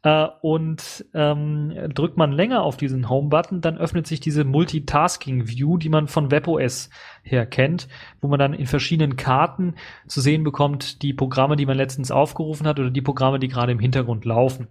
[0.02, 5.88] Äh, und ähm, drückt man länger auf diesen Home-Button, dann öffnet sich diese Multitasking-View, die
[5.88, 6.90] man von WebOS
[7.22, 7.86] her kennt,
[8.20, 9.76] wo man dann in verschiedenen Karten
[10.08, 13.70] zu sehen bekommt, die Programme, die man letztens aufgerufen hat oder die Programme, die gerade
[13.70, 14.66] im Hintergrund laufen.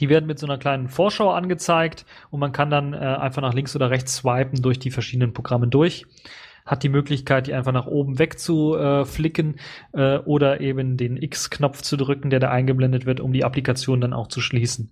[0.00, 3.54] Die werden mit so einer kleinen Vorschau angezeigt und man kann dann äh, einfach nach
[3.54, 6.06] links oder rechts swipen durch die verschiedenen Programme durch.
[6.64, 9.56] Hat die Möglichkeit, die einfach nach oben weg zu äh, flicken
[9.92, 14.12] äh, oder eben den X-Knopf zu drücken, der da eingeblendet wird, um die Applikation dann
[14.12, 14.90] auch zu schließen.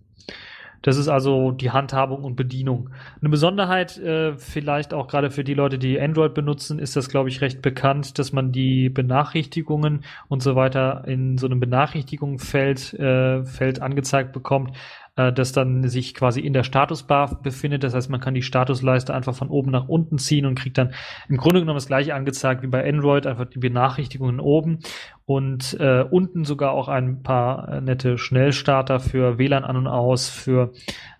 [0.87, 2.91] Das ist also die Handhabung und Bedienung.
[3.21, 7.29] Eine Besonderheit, äh, vielleicht auch gerade für die Leute, die Android benutzen, ist das, glaube
[7.29, 13.43] ich, recht bekannt, dass man die Benachrichtigungen und so weiter in so einem Benachrichtigungsfeld äh,
[13.43, 14.77] Feld angezeigt bekommt.
[15.17, 17.83] Äh, das dann sich quasi in der Statusbar befindet.
[17.83, 20.93] Das heißt, man kann die Statusleiste einfach von oben nach unten ziehen und kriegt dann
[21.29, 24.81] im Grunde genommen das gleiche angezeigt wie bei Android, einfach die Benachrichtigungen oben
[25.25, 30.29] und äh, unten sogar auch ein paar äh, nette Schnellstarter für WLAN an und aus,
[30.29, 30.73] für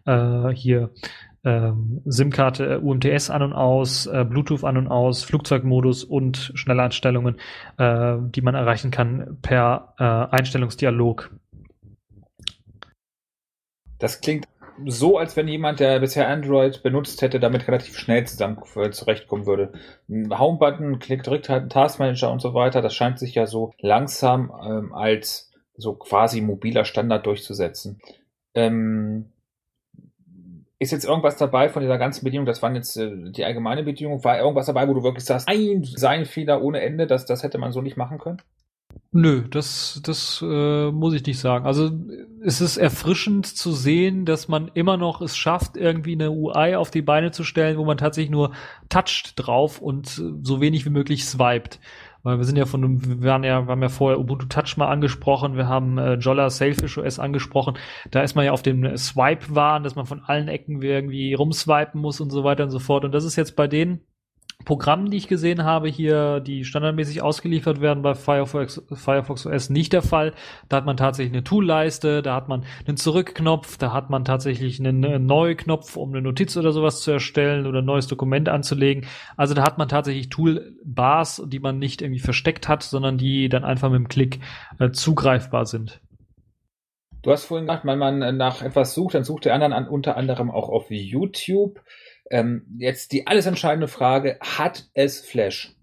[0.05, 0.91] äh, hier
[1.45, 7.37] ähm, SIM-Karte äh, UMTS an und aus, Bluetooth an und aus, Flugzeugmodus und Schnelleinstellungen,
[7.79, 9.95] die man erreichen kann per
[10.33, 11.31] Einstellungsdialog.
[13.99, 14.47] Das klingt
[14.85, 19.47] so, als wenn jemand, der bisher Android benutzt hätte, damit relativ schnell zusammen äh, zurechtkommen
[19.47, 19.73] würde.
[20.09, 24.53] Home-Button, Klick direkt halt ein Taskmanager und so weiter, das scheint sich ja so langsam
[24.63, 28.01] ähm, als so quasi mobiler Standard durchzusetzen.
[28.55, 29.31] Ähm,
[30.79, 34.25] ist jetzt irgendwas dabei von dieser ganzen Bedienung, das waren jetzt äh, die allgemeine Bedienung,
[34.25, 37.73] war irgendwas dabei, wo du wirklich sagst, ein Designfehler ohne Ende, das, das hätte man
[37.73, 38.43] so nicht machen können?
[39.13, 41.65] Nö, das, das äh, muss ich nicht sagen.
[41.65, 41.91] Also
[42.45, 46.91] es ist erfrischend zu sehen, dass man immer noch es schafft, irgendwie eine UI auf
[46.91, 48.53] die Beine zu stellen, wo man tatsächlich nur
[48.89, 50.09] toucht drauf und
[50.43, 51.81] so wenig wie möglich swiped.
[52.23, 54.89] Weil wir sind ja von, wir waren ja, wir haben ja vorher Ubuntu Touch mal
[54.89, 57.79] angesprochen, wir haben äh, Jolla Sailfish OS angesprochen.
[58.11, 62.21] Da ist man ja auf dem Swipe-Waren, dass man von allen Ecken irgendwie rumswipen muss
[62.21, 63.05] und so weiter und so fort.
[63.05, 64.01] Und das ist jetzt bei denen
[64.67, 69.93] Programmen, die ich gesehen habe, hier, die standardmäßig ausgeliefert werden bei Firefox, Firefox OS, nicht
[69.93, 70.35] der Fall.
[70.69, 74.81] Da hat man tatsächlich eine Toolleiste, da hat man einen Zurückknopf, da hat man tatsächlich
[74.81, 79.07] einen, Neuknopf, um eine Notiz oder sowas zu erstellen oder ein neues Dokument anzulegen.
[79.37, 83.65] Also da hat man tatsächlich Toolbars, die man nicht irgendwie versteckt hat, sondern die dann
[83.65, 84.41] einfach mit dem Klick
[84.81, 86.01] äh, zugreifbar sind.
[87.23, 90.17] Du hast vorhin gesagt, wenn man nach etwas sucht, dann sucht der anderen an, unter
[90.17, 91.81] anderem auch auf YouTube.
[92.31, 95.77] Ähm, jetzt die alles entscheidende Frage, hat es Flash?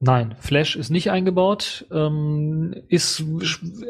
[0.00, 3.24] Nein, Flash ist nicht eingebaut, ähm, ist,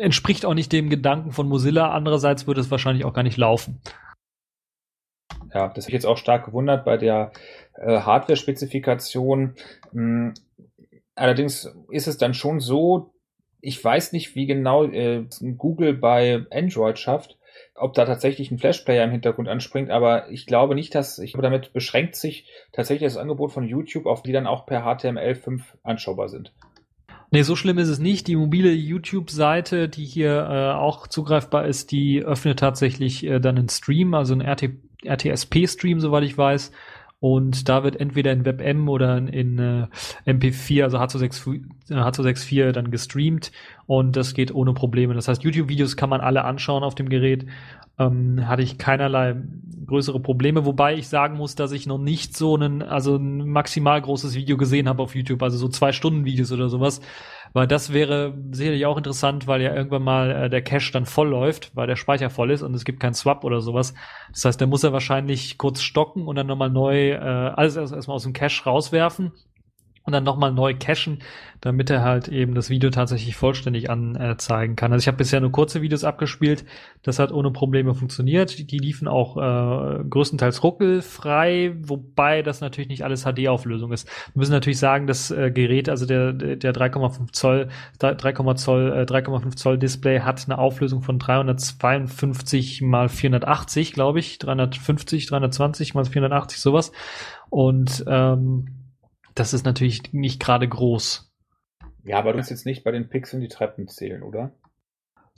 [0.01, 1.91] entspricht auch nicht dem Gedanken von Mozilla.
[1.91, 3.81] Andererseits würde es wahrscheinlich auch gar nicht laufen.
[5.55, 7.33] Ja, das habe ich jetzt auch stark gewundert bei der
[7.75, 9.55] äh, Hardware-Spezifikation.
[9.93, 10.35] Hm,
[11.15, 13.13] allerdings ist es dann schon so,
[13.61, 17.38] ich weiß nicht, wie genau äh, Google bei Android schafft,
[17.81, 21.43] ob da tatsächlich ein Flash-Player im Hintergrund anspringt, aber ich glaube nicht, dass, ich glaube,
[21.43, 26.29] damit beschränkt sich tatsächlich das Angebot von YouTube, auf die dann auch per HTML5 anschaubar
[26.29, 26.53] sind.
[27.31, 28.27] Nee, so schlimm ist es nicht.
[28.27, 33.69] Die mobile YouTube-Seite, die hier äh, auch zugreifbar ist, die öffnet tatsächlich äh, dann einen
[33.69, 34.71] Stream, also einen RT
[35.05, 36.73] RTSP-Stream, soweit ich weiß.
[37.21, 39.87] Und da wird entweder in WebM oder in äh,
[40.25, 43.51] MP4, also H264, H264 dann gestreamt
[43.87, 45.15] und das geht ohne Probleme.
[45.15, 47.47] Das heißt, YouTube-Videos kann man alle anschauen auf dem Gerät.
[47.99, 49.35] Ähm, hatte ich keinerlei
[49.87, 54.01] größere Probleme, wobei ich sagen muss, dass ich noch nicht so einen, also ein maximal
[54.01, 57.01] großes Video gesehen habe auf YouTube, also so zwei Stunden Videos oder sowas.
[57.53, 61.29] Weil das wäre sicherlich auch interessant, weil ja irgendwann mal äh, der Cache dann voll
[61.29, 63.95] läuft, weil der Speicher voll ist und es gibt keinen Swap oder sowas.
[64.33, 67.99] Das heißt, der muss er wahrscheinlich kurz stocken und dann nochmal neu äh, alles erstmal
[67.99, 69.33] erst aus dem Cache rauswerfen
[70.09, 71.19] und dann nochmal neu cachen,
[71.61, 74.91] damit er halt eben das Video tatsächlich vollständig anzeigen kann.
[74.91, 76.65] Also ich habe bisher nur kurze Videos abgespielt,
[77.03, 78.71] das hat ohne Probleme funktioniert.
[78.71, 84.09] Die liefen auch äh, größtenteils ruckelfrei, wobei das natürlich nicht alles HD-Auflösung ist.
[84.33, 87.69] Wir müssen natürlich sagen, das äh, Gerät, also der, der 3,5 Zoll,
[88.01, 94.39] 3,5 Zoll, äh, 3,5 Zoll Display hat eine Auflösung von 352 mal 480, glaube ich,
[94.39, 96.93] 350, 320 mal 480, sowas.
[97.51, 98.78] Und ähm,
[99.39, 101.33] das ist natürlich nicht gerade groß.
[102.05, 104.53] Ja, aber du musst jetzt nicht bei den Pixeln die Treppen zählen, oder?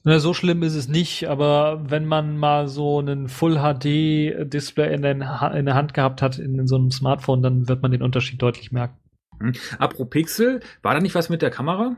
[0.04, 4.94] Na, so schlimm ist es nicht, aber wenn man mal so einen Full HD Display
[4.94, 8.02] in, in der Hand gehabt hat in, in, so einem Smartphone, dann wird man den
[8.02, 8.96] Unterschied deutlich merken.
[9.40, 9.52] Hm.
[9.78, 11.96] Apropos Pixel, war da nicht was mit der Kamera?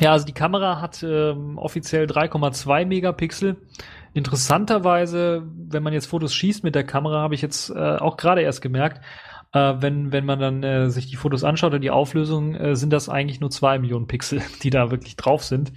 [0.00, 3.56] Ja, also die Kamera hat ähm, offiziell 3,2 Megapixel.
[4.14, 8.42] Interessanterweise, wenn man jetzt Fotos schießt mit der Kamera, habe ich jetzt äh, auch gerade
[8.42, 9.00] erst gemerkt,
[9.52, 12.92] äh, wenn, wenn man dann äh, sich die Fotos anschaut und die Auflösung, äh, sind
[12.92, 15.72] das eigentlich nur zwei Millionen Pixel, die da wirklich drauf sind.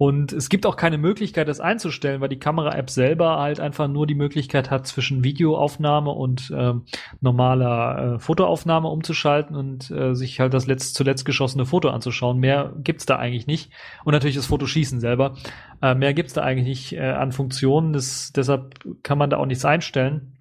[0.00, 4.06] Und es gibt auch keine Möglichkeit, das einzustellen, weil die Kamera-App selber halt einfach nur
[4.06, 6.72] die Möglichkeit hat, zwischen Videoaufnahme und äh,
[7.20, 12.38] normaler äh, Fotoaufnahme umzuschalten und äh, sich halt das letzt, zuletzt geschossene Foto anzuschauen.
[12.38, 13.72] Mehr gibt's da eigentlich nicht.
[14.02, 15.34] Und natürlich das Fotoschießen selber.
[15.82, 17.92] Äh, mehr gibt's da eigentlich nicht äh, an Funktionen.
[17.92, 20.39] Das, deshalb kann man da auch nichts einstellen.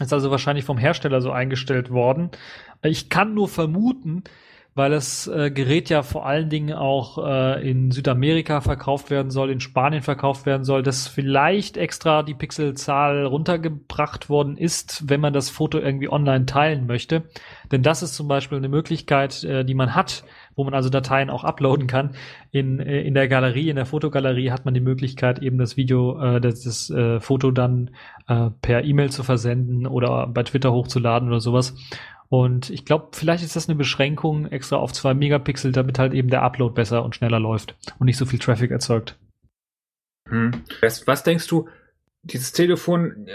[0.00, 2.30] Ist also wahrscheinlich vom Hersteller so eingestellt worden.
[2.82, 4.22] Ich kann nur vermuten,
[4.78, 9.50] weil das äh, Gerät ja vor allen Dingen auch äh, in Südamerika verkauft werden soll,
[9.50, 15.32] in Spanien verkauft werden soll, dass vielleicht extra die Pixelzahl runtergebracht worden ist, wenn man
[15.32, 17.24] das Foto irgendwie online teilen möchte.
[17.72, 20.22] Denn das ist zum Beispiel eine Möglichkeit, äh, die man hat,
[20.58, 22.10] wo man also Dateien auch uploaden kann.
[22.50, 26.20] In, äh, in der Galerie, in der Fotogalerie hat man die Möglichkeit, eben das Video,
[26.20, 27.92] äh, das, das äh, Foto dann
[28.26, 31.76] äh, per E-Mail zu versenden oder bei Twitter hochzuladen oder sowas.
[32.28, 36.28] Und ich glaube, vielleicht ist das eine Beschränkung extra auf zwei Megapixel, damit halt eben
[36.28, 39.16] der Upload besser und schneller läuft und nicht so viel Traffic erzeugt.
[40.28, 40.50] Hm.
[40.82, 41.68] Was, was denkst du,
[42.24, 43.32] dieses Telefon, äh,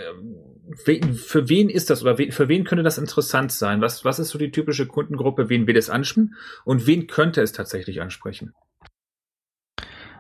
[0.75, 3.81] für wen ist das oder für wen könnte das interessant sein?
[3.81, 7.51] Was, was ist so die typische Kundengruppe, wen will es ansprechen und wen könnte es
[7.51, 8.53] tatsächlich ansprechen?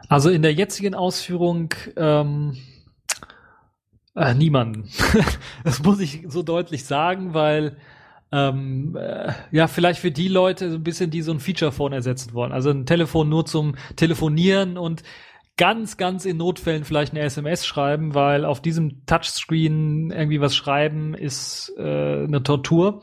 [0.09, 2.57] Also in der jetzigen Ausführung ähm,
[4.15, 4.89] äh, niemanden.
[5.63, 7.77] das muss ich so deutlich sagen, weil
[8.31, 12.33] ähm, äh, ja, vielleicht für die Leute so ein bisschen, die so ein Feature-Phone ersetzen
[12.33, 12.51] wollen.
[12.51, 15.03] Also ein Telefon nur zum Telefonieren und
[15.57, 21.13] ganz, ganz in Notfällen vielleicht eine SMS schreiben, weil auf diesem Touchscreen irgendwie was schreiben
[21.13, 23.01] ist äh, eine Tortur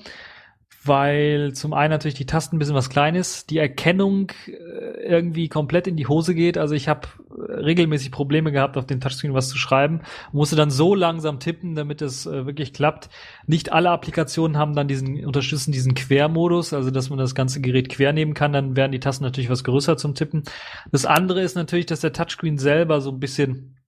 [0.83, 5.87] weil zum einen natürlich die Tasten ein bisschen was Kleines, die Erkennung äh, irgendwie komplett
[5.87, 6.57] in die Hose geht.
[6.57, 10.01] Also ich habe äh, regelmäßig Probleme gehabt, auf dem Touchscreen was zu schreiben,
[10.33, 13.11] musste dann so langsam tippen, damit es äh, wirklich klappt.
[13.47, 17.91] Nicht alle Applikationen haben dann diesen unterstützen diesen Quermodus, also dass man das ganze Gerät
[17.91, 18.55] quer nehmen kann.
[18.55, 20.45] Dann werden die Tasten natürlich was größer zum Tippen.
[20.91, 23.80] Das andere ist natürlich, dass der Touchscreen selber so ein bisschen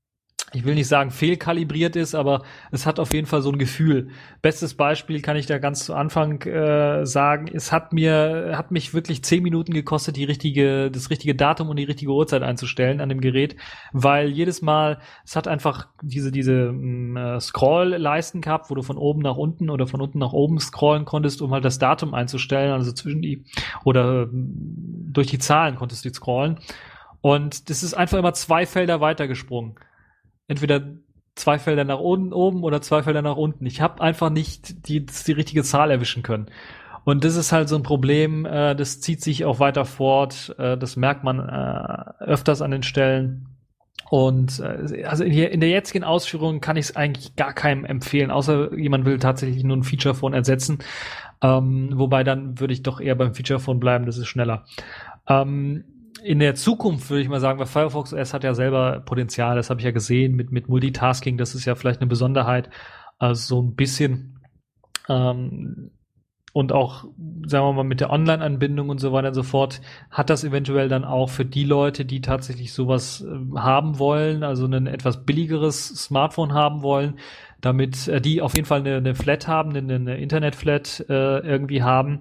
[0.55, 4.09] ich will nicht sagen fehlkalibriert ist, aber es hat auf jeden Fall so ein Gefühl.
[4.42, 8.92] Bestes Beispiel kann ich da ganz zu Anfang äh, sagen, es hat mir hat mich
[8.92, 13.09] wirklich zehn Minuten gekostet, die richtige das richtige Datum und die richtige Uhrzeit einzustellen an
[13.09, 13.57] dem Gerät,
[13.92, 18.98] weil jedes Mal es hat einfach diese diese mm, äh, Scroll-Leisten gehabt, wo du von
[18.98, 22.72] oben nach unten oder von unten nach oben scrollen konntest, um halt das Datum einzustellen,
[22.72, 23.44] also zwischen die
[23.85, 26.59] oder äh, durch die Zahlen konntest du scrollen.
[27.20, 29.76] Und das ist einfach immer zwei Felder weitergesprungen
[30.52, 30.82] entweder
[31.34, 33.66] zwei Felder nach oben, oben oder zwei Felder nach unten.
[33.66, 36.46] Ich habe einfach nicht die, die richtige Zahl erwischen können.
[37.04, 40.54] Und das ist halt so ein Problem, äh, das zieht sich auch weiter fort.
[40.58, 43.48] Äh, das merkt man äh, öfters an den Stellen.
[44.08, 48.30] Und äh, also in, in der jetzigen Ausführung kann ich es eigentlich gar keinem empfehlen,
[48.30, 50.78] außer jemand will tatsächlich nur ein Feature Phone ersetzen.
[51.40, 54.64] Ähm, wobei dann würde ich doch eher beim Feature Phone bleiben, das ist schneller.
[55.26, 55.84] Ähm,
[56.24, 59.70] in der Zukunft würde ich mal sagen, weil Firefox OS hat ja selber Potenzial, das
[59.70, 62.70] habe ich ja gesehen mit, mit Multitasking, das ist ja vielleicht eine Besonderheit,
[63.18, 64.40] also so ein bisschen
[65.08, 65.90] ähm,
[66.52, 67.04] und auch,
[67.46, 69.80] sagen wir mal, mit der Online-Anbindung und so weiter und so fort,
[70.11, 74.66] hat das eventuell dann auch für die Leute, die tatsächlich sowas äh, haben wollen, also
[74.66, 77.18] ein etwas billigeres Smartphone haben wollen,
[77.62, 81.82] damit äh, die auf jeden Fall eine, eine Flat haben, eine, eine Internet-Flat äh, irgendwie
[81.82, 82.20] haben,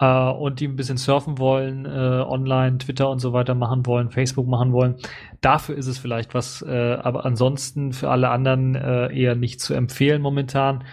[0.00, 4.10] äh, und die ein bisschen surfen wollen, äh, online, Twitter und so weiter machen wollen,
[4.10, 4.96] Facebook machen wollen.
[5.40, 9.74] Dafür ist es vielleicht was, äh, aber ansonsten für alle anderen äh, eher nicht zu
[9.74, 10.84] empfehlen momentan.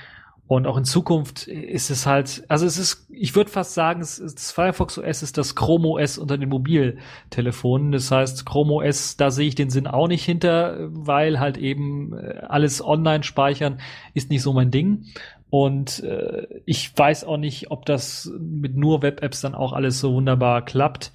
[0.47, 4.19] Und auch in Zukunft ist es halt, also es ist, ich würde fast sagen, es
[4.19, 7.91] ist, das Firefox OS ist das Chrome OS unter den Mobiltelefonen.
[7.91, 12.15] Das heißt, Chrome OS, da sehe ich den Sinn auch nicht hinter, weil halt eben
[12.15, 13.79] äh, alles online speichern
[14.13, 15.05] ist nicht so mein Ding.
[15.49, 20.13] Und äh, ich weiß auch nicht, ob das mit nur Web-Apps dann auch alles so
[20.13, 21.11] wunderbar klappt.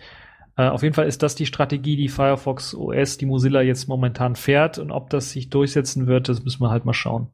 [0.56, 4.36] Äh, auf jeden Fall ist das die Strategie, die Firefox OS, die Mozilla jetzt momentan
[4.36, 4.78] fährt.
[4.78, 7.28] Und ob das sich durchsetzen wird, das müssen wir halt mal schauen.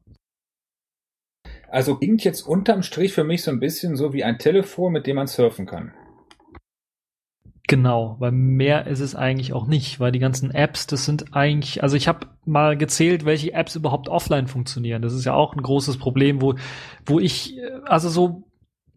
[1.69, 5.05] Also klingt jetzt unterm Strich für mich so ein bisschen so wie ein Telefon, mit
[5.05, 5.93] dem man surfen kann.
[7.69, 11.83] Genau, weil mehr ist es eigentlich auch nicht, weil die ganzen Apps, das sind eigentlich,
[11.83, 15.01] also ich habe mal gezählt, welche Apps überhaupt offline funktionieren.
[15.01, 16.55] Das ist ja auch ein großes Problem, wo,
[17.05, 18.43] wo ich, also so,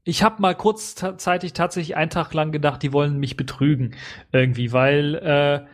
[0.04, 3.96] ich habe mal kurzzeitig tatsächlich einen Tag lang gedacht, die wollen mich betrügen
[4.30, 5.66] irgendwie, weil äh,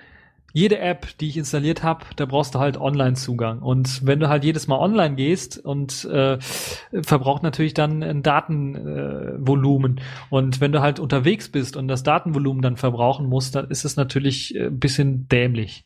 [0.56, 3.58] jede App, die ich installiert habe, da brauchst du halt Online-Zugang.
[3.58, 9.98] Und wenn du halt jedes Mal online gehst und äh, verbraucht natürlich dann ein Datenvolumen.
[9.98, 13.84] Äh, und wenn du halt unterwegs bist und das Datenvolumen dann verbrauchen musst, dann ist
[13.84, 15.84] es natürlich äh, ein bisschen dämlich.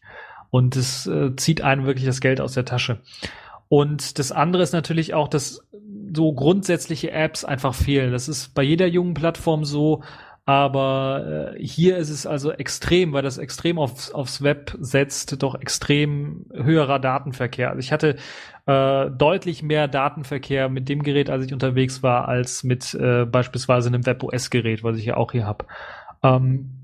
[0.51, 3.01] Und es äh, zieht einem wirklich das Geld aus der Tasche.
[3.67, 5.67] Und das andere ist natürlich auch, dass
[6.15, 8.13] so grundsätzliche Apps einfach fehlen.
[8.13, 10.05] Das ist bei jeder jungen Plattform so,
[10.45, 15.61] aber äh, hier ist es also extrem, weil das extrem aufs, aufs Web setzt, doch
[15.61, 17.71] extrem höherer Datenverkehr.
[17.71, 18.17] Also ich hatte
[18.67, 23.89] äh, deutlich mehr Datenverkehr mit dem Gerät, als ich unterwegs war, als mit äh, beispielsweise
[23.89, 25.67] einem WebOS-Gerät, was ich ja auch hier habe.
[26.23, 26.77] Ähm,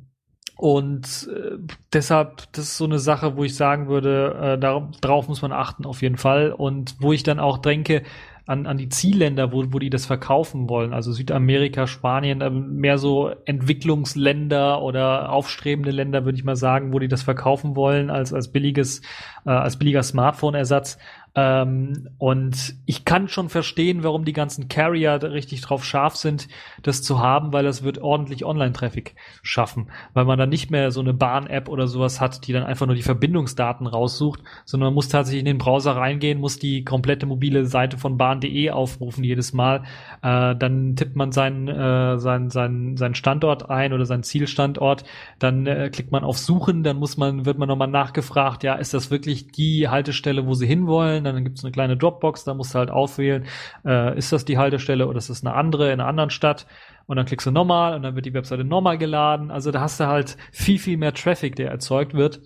[0.57, 1.59] und äh,
[1.92, 5.53] deshalb, das ist so eine Sache, wo ich sagen würde, äh, darauf, darauf muss man
[5.53, 6.51] achten auf jeden Fall.
[6.51, 8.03] Und wo ich dann auch denke,
[8.47, 10.95] an, an die Zielländer, wo, wo die das verkaufen wollen.
[10.95, 17.01] Also Südamerika, Spanien, äh, mehr so Entwicklungsländer oder aufstrebende Länder, würde ich mal sagen, wo
[17.01, 19.03] die das verkaufen wollen als, als billiges,
[19.45, 20.99] äh, als billiger Smartphone-Ersatz.
[21.37, 26.49] Ähm, und ich kann schon verstehen, warum die ganzen Carrier richtig drauf scharf sind,
[26.82, 31.01] das zu haben, weil das wird ordentlich Online-Traffic schaffen, weil man dann nicht mehr so
[31.01, 35.11] eine Bahn-App oder sowas hat, die dann einfach nur die Verbindungsdaten raussucht, sondern man muss
[35.11, 39.82] tatsächlich in den Browser reingehen, muss die komplette mobile Seite von bahn.de aufrufen jedes Mal.
[40.22, 45.05] Äh, dann tippt man seinen, äh, seinen, seinen, seinen Standort ein oder seinen Zielstandort,
[45.39, 48.95] dann äh, klickt man auf Suchen, dann muss man, wird man nochmal nachgefragt, ja, ist
[48.95, 51.26] das wirklich die Haltestelle, wo sie hinwollen?
[51.35, 53.47] Dann gibt es eine kleine Dropbox, da musst du halt auswählen,
[53.85, 56.66] äh, ist das die Haltestelle oder ist das eine andere in einer anderen Stadt?
[57.07, 59.51] Und dann klickst du nochmal und dann wird die Webseite nochmal geladen.
[59.51, 62.41] Also da hast du halt viel, viel mehr Traffic, der erzeugt wird.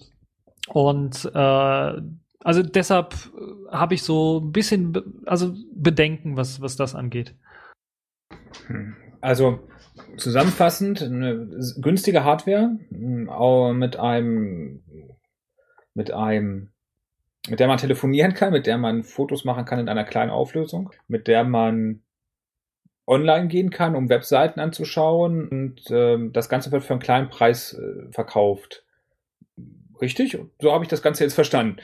[0.69, 2.03] Und äh,
[2.43, 7.35] also deshalb äh, habe ich so ein bisschen be also Bedenken, was, was das angeht.
[8.67, 8.97] Hm.
[9.21, 9.61] Also
[10.17, 11.49] zusammenfassend, eine
[11.81, 12.79] günstige Hardware
[13.75, 14.83] mit einem
[15.95, 16.71] mit einem
[17.49, 20.91] mit der man telefonieren kann, mit der man Fotos machen kann in einer kleinen Auflösung,
[21.09, 22.03] mit der man
[23.07, 27.73] online gehen kann, um Webseiten anzuschauen und ähm, das Ganze wird für einen kleinen Preis
[27.73, 28.85] äh, verkauft.
[30.01, 30.39] Richtig?
[30.61, 31.79] So habe ich das Ganze jetzt verstanden.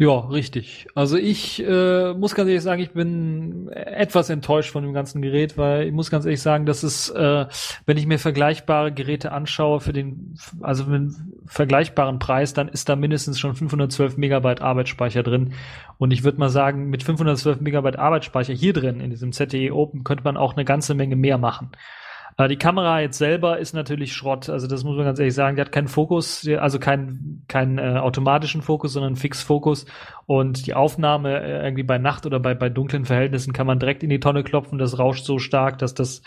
[0.00, 0.86] Ja, richtig.
[0.94, 5.58] Also ich äh, muss ganz ehrlich sagen, ich bin etwas enttäuscht von dem ganzen Gerät,
[5.58, 7.46] weil ich muss ganz ehrlich sagen, dass es, äh,
[7.84, 12.88] wenn ich mir vergleichbare Geräte anschaue für den, also für den vergleichbaren Preis, dann ist
[12.88, 15.54] da mindestens schon 512 Megabyte Arbeitsspeicher drin.
[15.98, 20.04] Und ich würde mal sagen, mit 512 Megabyte Arbeitsspeicher hier drin in diesem ZTE Open
[20.04, 21.72] könnte man auch eine ganze Menge mehr machen.
[22.38, 24.48] Äh, die Kamera jetzt selber ist natürlich Schrott.
[24.48, 25.56] Also das muss man ganz ehrlich sagen.
[25.56, 29.86] Die hat keinen Fokus, also keinen keinen äh, automatischen Fokus, sondern einen Fixfokus.
[30.26, 34.02] Und die Aufnahme äh, irgendwie bei Nacht oder bei, bei dunklen Verhältnissen kann man direkt
[34.02, 34.78] in die Tonne klopfen.
[34.78, 36.22] Das rauscht so stark, dass das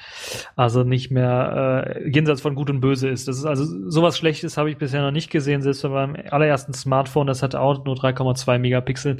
[0.56, 3.28] also nicht mehr äh, jenseits von Gut und Böse ist.
[3.28, 5.62] Das ist also sowas Schlechtes habe ich bisher noch nicht gesehen.
[5.62, 9.18] Selbst bei meinem allerersten Smartphone, das hatte auch nur 3,2 Megapixel,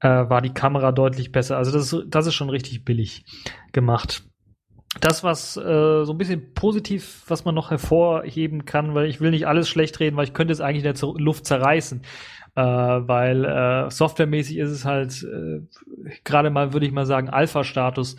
[0.00, 1.56] äh, war die Kamera deutlich besser.
[1.56, 3.24] Also das das ist schon richtig billig
[3.72, 4.22] gemacht
[5.00, 9.30] das, was äh, so ein bisschen positiv, was man noch hervorheben kann, weil ich will
[9.30, 12.02] nicht alles schlecht reden, weil ich könnte es eigentlich in der Luft zerreißen.
[12.56, 15.62] Äh, weil äh, softwaremäßig ist es halt äh,
[16.22, 18.16] gerade mal, würde ich mal sagen, Alpha-Status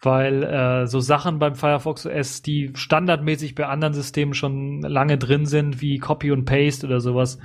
[0.00, 5.46] weil äh, so Sachen beim Firefox OS, die standardmäßig bei anderen Systemen schon lange drin
[5.46, 7.38] sind, wie Copy und Paste oder sowas.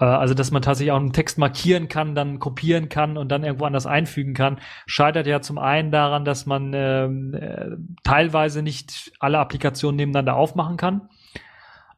[0.00, 3.44] Äh, also, dass man tatsächlich auch einen Text markieren kann, dann kopieren kann und dann
[3.44, 9.12] irgendwo anders einfügen kann, scheitert ja zum einen daran, dass man ähm, äh, teilweise nicht
[9.18, 11.08] alle Applikationen nebeneinander aufmachen kann.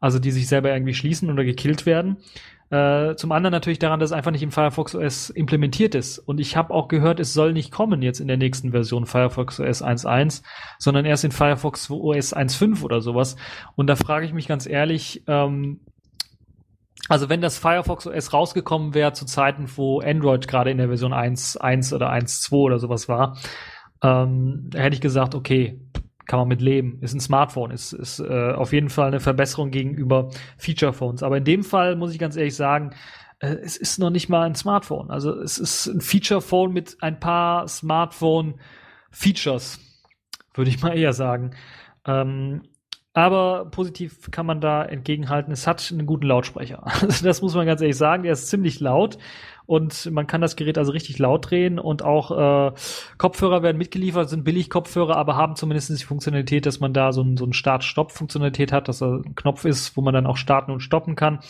[0.00, 2.18] Also die sich selber irgendwie schließen oder gekillt werden.
[2.70, 6.18] Äh, zum anderen natürlich daran, dass es einfach nicht im Firefox OS implementiert ist.
[6.18, 9.58] Und ich habe auch gehört, es soll nicht kommen jetzt in der nächsten Version Firefox
[9.58, 10.42] OS 1.1,
[10.78, 13.36] sondern erst in Firefox OS 1.5 oder sowas.
[13.74, 15.80] Und da frage ich mich ganz ehrlich, ähm,
[17.08, 21.12] also wenn das Firefox OS rausgekommen wäre zu Zeiten, wo Android gerade in der Version
[21.12, 23.36] 1.1 oder 1.2 oder sowas war,
[24.02, 25.80] ähm, hätte ich gesagt, okay,
[26.26, 26.98] kann man mit leben.
[27.00, 30.28] Ist ein Smartphone, ist, ist äh, auf jeden Fall eine Verbesserung gegenüber
[30.58, 31.22] Feature-Phones.
[31.22, 32.90] Aber in dem Fall muss ich ganz ehrlich sagen,
[33.40, 35.10] äh, es ist noch nicht mal ein Smartphone.
[35.10, 39.80] Also es ist ein Feature-Phone mit ein paar Smartphone-Features,
[40.54, 41.52] würde ich mal eher sagen.
[42.06, 42.62] Ähm,
[43.14, 46.84] aber positiv kann man da entgegenhalten, es hat einen guten Lautsprecher.
[47.02, 49.18] Also das muss man ganz ehrlich sagen, der ist ziemlich laut
[49.66, 52.72] und man kann das Gerät also richtig laut drehen und auch äh,
[53.18, 57.22] Kopfhörer werden mitgeliefert, sind billig Kopfhörer, aber haben zumindest die Funktionalität, dass man da so
[57.22, 60.72] ein, so ein Start-Stopp-Funktionalität hat, dass da ein Knopf ist, wo man dann auch starten
[60.72, 61.40] und stoppen kann.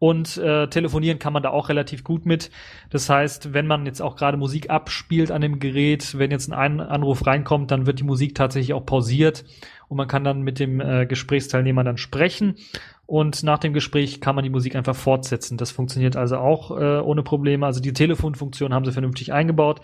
[0.00, 2.50] Und äh, telefonieren kann man da auch relativ gut mit.
[2.88, 6.80] Das heißt, wenn man jetzt auch gerade Musik abspielt an dem Gerät, wenn jetzt ein
[6.80, 9.44] Anruf reinkommt, dann wird die Musik tatsächlich auch pausiert
[9.90, 12.54] und man kann dann mit dem äh, Gesprächsteilnehmer dann sprechen
[13.06, 15.58] und nach dem Gespräch kann man die Musik einfach fortsetzen.
[15.58, 17.66] Das funktioniert also auch äh, ohne Probleme.
[17.66, 19.80] Also die Telefonfunktion haben sie vernünftig eingebaut.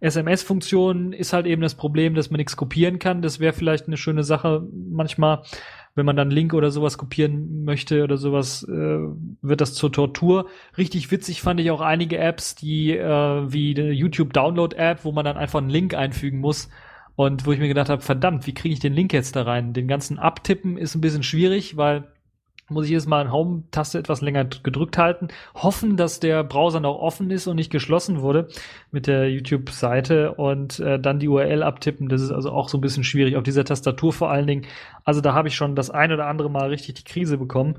[0.00, 3.20] SMS-Funktion ist halt eben das Problem, dass man nichts kopieren kann.
[3.20, 5.42] Das wäre vielleicht eine schöne Sache manchmal,
[5.94, 8.98] wenn man dann Link oder sowas kopieren möchte oder sowas, äh,
[9.42, 10.46] wird das zur Tortur.
[10.78, 15.12] Richtig witzig fand ich auch einige Apps, die äh, wie die YouTube Download App, wo
[15.12, 16.70] man dann einfach einen Link einfügen muss.
[17.20, 19.74] Und wo ich mir gedacht habe, verdammt, wie kriege ich den Link jetzt da rein?
[19.74, 22.04] Den ganzen Abtippen ist ein bisschen schwierig, weil
[22.70, 26.98] muss ich jedes Mal eine Home-Taste etwas länger gedrückt halten, hoffen, dass der Browser noch
[26.98, 28.48] offen ist und nicht geschlossen wurde
[28.90, 32.08] mit der YouTube-Seite und äh, dann die URL abtippen.
[32.08, 34.66] Das ist also auch so ein bisschen schwierig auf dieser Tastatur vor allen Dingen.
[35.04, 37.74] Also da habe ich schon das ein oder andere Mal richtig die Krise bekommen.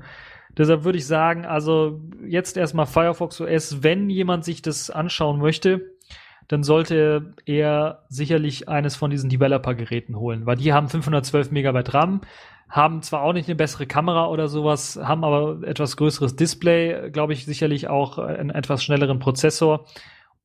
[0.56, 5.80] Deshalb würde ich sagen, also jetzt erstmal Firefox OS, wenn jemand sich das anschauen möchte,
[6.48, 12.20] dann sollte er sicherlich eines von diesen Developer-Geräten holen, weil die haben 512 Megabyte RAM,
[12.68, 17.34] haben zwar auch nicht eine bessere Kamera oder sowas, haben aber etwas größeres Display, glaube
[17.34, 19.86] ich, sicherlich auch einen etwas schnelleren Prozessor.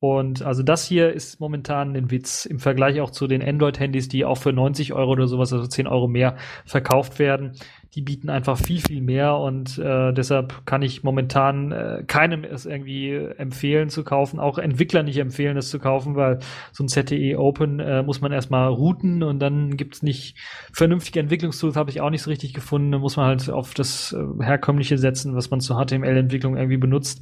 [0.00, 4.24] Und also das hier ist momentan ein Witz im Vergleich auch zu den Android-Handys, die
[4.24, 7.54] auch für 90 Euro oder sowas, also 10 Euro mehr verkauft werden
[7.98, 12.64] die bieten einfach viel, viel mehr und äh, deshalb kann ich momentan äh, keinem es
[12.64, 16.38] irgendwie empfehlen zu kaufen, auch Entwickler nicht empfehlen, es zu kaufen, weil
[16.70, 20.38] so ein ZTE Open äh, muss man erstmal routen und dann gibt's nicht
[20.72, 22.92] vernünftige Entwicklungstools, habe ich auch nicht so richtig gefunden.
[22.92, 27.20] Da muss man halt auf das äh, herkömmliche setzen, was man zur HTML-Entwicklung irgendwie benutzt.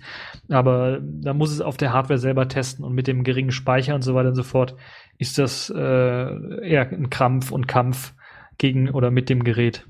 [0.50, 4.02] Aber da muss es auf der Hardware selber testen und mit dem geringen Speicher und
[4.02, 4.76] so weiter und so fort
[5.16, 8.12] ist das äh, eher ein Krampf und Kampf
[8.58, 9.86] gegen oder mit dem Gerät.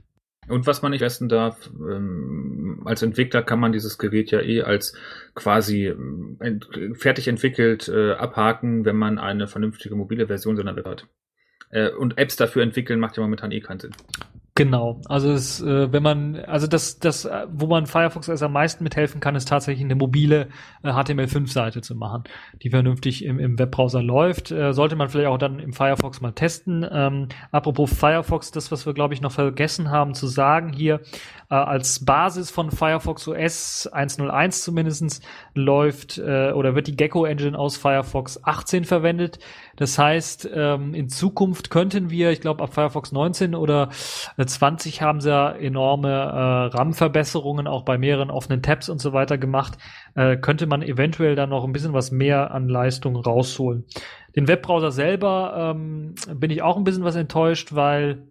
[0.49, 4.63] Und was man nicht vergessen darf, ähm, als Entwickler kann man dieses Gerät ja eh
[4.63, 4.95] als
[5.35, 6.39] quasi ähm,
[6.95, 11.09] fertig entwickelt äh, abhaken, wenn man eine vernünftige mobile Version seiner Web hat.
[11.71, 13.93] Äh, und Apps dafür entwickeln macht ja momentan eh keinen Sinn.
[14.57, 18.55] Genau, also es, äh, wenn man, also das, das, äh, wo man Firefox als am
[18.55, 20.49] meisten mithelfen kann, ist tatsächlich eine mobile
[20.83, 22.25] äh, HTML5-Seite zu machen,
[22.63, 24.51] die vernünftig im, im Webbrowser läuft.
[24.53, 26.87] Äh, sollte man vielleicht auch dann im Firefox mal testen.
[26.91, 31.03] Ähm, apropos Firefox, das, was wir glaube ich noch vergessen haben zu sagen hier,
[31.51, 35.21] äh, als Basis von Firefox OS 1.01 zumindestens
[35.55, 39.39] läuft äh, oder wird die Gecko Engine aus Firefox 18 verwendet.
[39.77, 43.91] Das heißt, ähm, in Zukunft könnten wir, ich glaube ab Firefox 19 oder
[44.45, 49.39] 20 haben sie ja enorme äh, RAM-Verbesserungen auch bei mehreren offenen Tabs und so weiter
[49.39, 49.79] gemacht.
[50.15, 53.85] Äh, könnte man eventuell dann noch ein bisschen was mehr an Leistung rausholen.
[54.35, 58.27] Den Webbrowser selber ähm, bin ich auch ein bisschen was enttäuscht, weil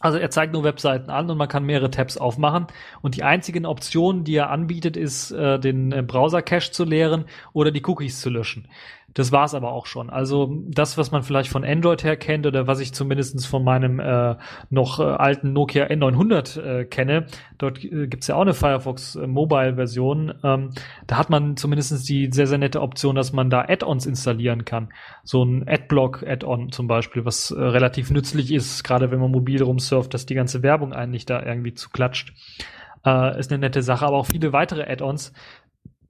[0.00, 2.66] also er zeigt nur Webseiten an und man kann mehrere Tabs aufmachen.
[3.02, 7.70] Und die einzigen Optionen, die er anbietet, ist, äh, den äh, Browser-Cache zu leeren oder
[7.70, 8.66] die Cookies zu löschen.
[9.14, 10.08] Das war's aber auch schon.
[10.08, 13.98] Also das, was man vielleicht von Android her kennt oder was ich zumindestens von meinem
[13.98, 14.36] äh,
[14.70, 17.26] noch äh, alten Nokia N900 äh, kenne,
[17.58, 20.34] dort äh, gibt's ja auch eine Firefox äh, Mobile-Version.
[20.44, 20.70] Ähm,
[21.08, 24.90] da hat man zumindestens die sehr, sehr nette Option, dass man da Add-ons installieren kann.
[25.24, 29.89] So ein Adblock-Add-on zum Beispiel, was äh, relativ nützlich ist, gerade wenn man mobil rumsurft,
[30.08, 32.32] dass die ganze Werbung eigentlich da irgendwie zu klatscht.
[33.04, 35.32] Äh, ist eine nette Sache, aber auch viele weitere Add-ons,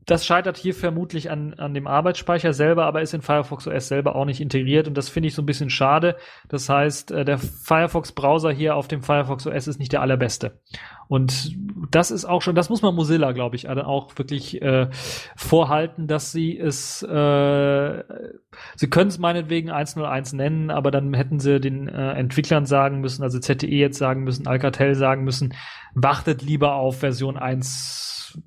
[0.07, 4.17] das scheitert hier vermutlich an, an dem Arbeitsspeicher selber, aber ist in Firefox OS selber
[4.17, 6.17] auch nicht integriert und das finde ich so ein bisschen schade.
[6.49, 10.61] Das heißt, äh, der Firefox-Browser hier auf dem Firefox OS ist nicht der allerbeste.
[11.09, 11.57] Und
[11.91, 14.89] das ist auch schon, das muss man Mozilla, glaube ich, auch wirklich äh,
[15.37, 18.05] vorhalten, dass sie es, äh,
[18.77, 23.25] sie können es meinetwegen 101 nennen, aber dann hätten sie den äh, Entwicklern sagen müssen,
[23.25, 25.55] also ZTE jetzt sagen müssen, Alcatel sagen müssen,
[25.95, 28.41] wartet lieber auf Version 1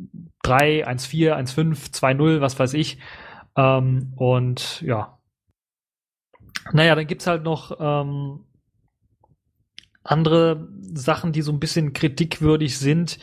[0.44, 3.00] 1.3, 1.4, 1.5, 2.0, was weiß ich.
[3.56, 5.18] Ähm, und ja.
[6.72, 8.46] Naja, dann gibt's halt noch ähm,
[10.04, 13.20] andere Sachen, die so ein bisschen kritikwürdig sind.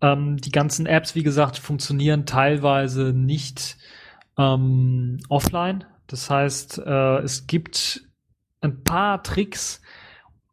[0.00, 3.76] Ähm, die ganzen Apps, wie gesagt, funktionieren teilweise nicht
[4.36, 5.84] ähm, offline.
[6.06, 8.06] Das heißt, äh, es gibt
[8.60, 9.80] ein paar Tricks,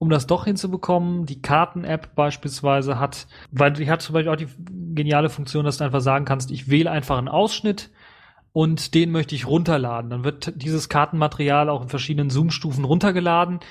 [0.04, 1.26] um das doch hinzubekommen.
[1.26, 4.50] Die Karten-App beispielsweise hat, weil die hat zum Beispiel auch die
[4.94, 7.90] geniale Funktion, dass du einfach sagen kannst, ich wähle einfach einen Ausschnitt
[8.52, 10.10] und den möchte ich runterladen.
[10.10, 13.62] Dann wird dieses Kartenmaterial auch in verschiedenen Zoom-Stufen runtergeladen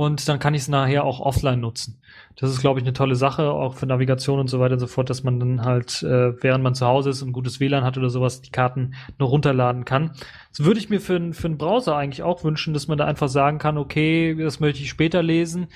[0.00, 2.00] und dann kann ich es nachher auch offline nutzen.
[2.34, 4.86] Das ist, glaube ich, eine tolle Sache, auch für Navigation und so weiter und so
[4.86, 7.98] fort, dass man dann halt, äh, während man zu Hause ist und gutes WLAN hat
[7.98, 10.12] oder sowas, die Karten noch runterladen kann.
[10.56, 13.28] Das würde ich mir für, für einen Browser eigentlich auch wünschen, dass man da einfach
[13.28, 15.66] sagen kann, okay, das möchte ich später lesen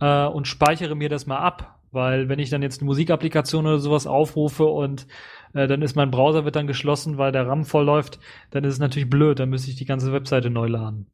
[0.00, 1.78] äh, und speichere mir das mal ab.
[1.92, 5.06] Weil wenn ich dann jetzt eine Musikapplikation oder sowas aufrufe und
[5.54, 8.18] äh, dann ist mein Browser wird dann geschlossen, weil der RAM voll läuft,
[8.50, 11.06] dann ist es natürlich blöd, dann müsste ich die ganze Webseite neu laden.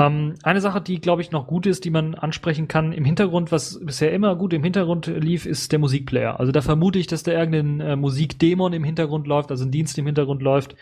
[0.00, 3.52] Ähm, eine Sache, die, glaube ich, noch gut ist, die man ansprechen kann im Hintergrund,
[3.52, 6.40] was bisher immer gut im Hintergrund lief, ist der Musikplayer.
[6.40, 9.98] Also da vermute ich, dass da irgendein äh, Musikdämon im Hintergrund läuft, also ein Dienst
[9.98, 10.74] im Hintergrund läuft,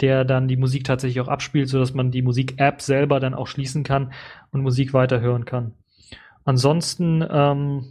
[0.00, 3.84] der dann die Musik tatsächlich auch abspielt, sodass man die Musik-App selber dann auch schließen
[3.84, 4.12] kann
[4.50, 5.74] und Musik weiterhören kann.
[6.44, 7.84] Ansonsten, ähm,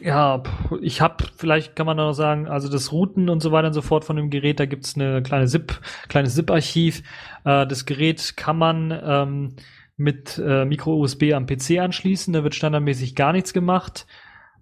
[0.00, 0.42] ja,
[0.80, 3.82] ich habe, vielleicht kann man noch sagen, also das Routen und so weiter und so
[3.82, 7.02] fort von dem Gerät, da gibt's eine kleine ZIP, kleines ZIP-Archiv.
[7.44, 9.56] Äh, das Gerät kann man ähm,
[10.00, 12.32] mit äh, Micro-USB am PC anschließen.
[12.32, 14.06] Da wird standardmäßig gar nichts gemacht.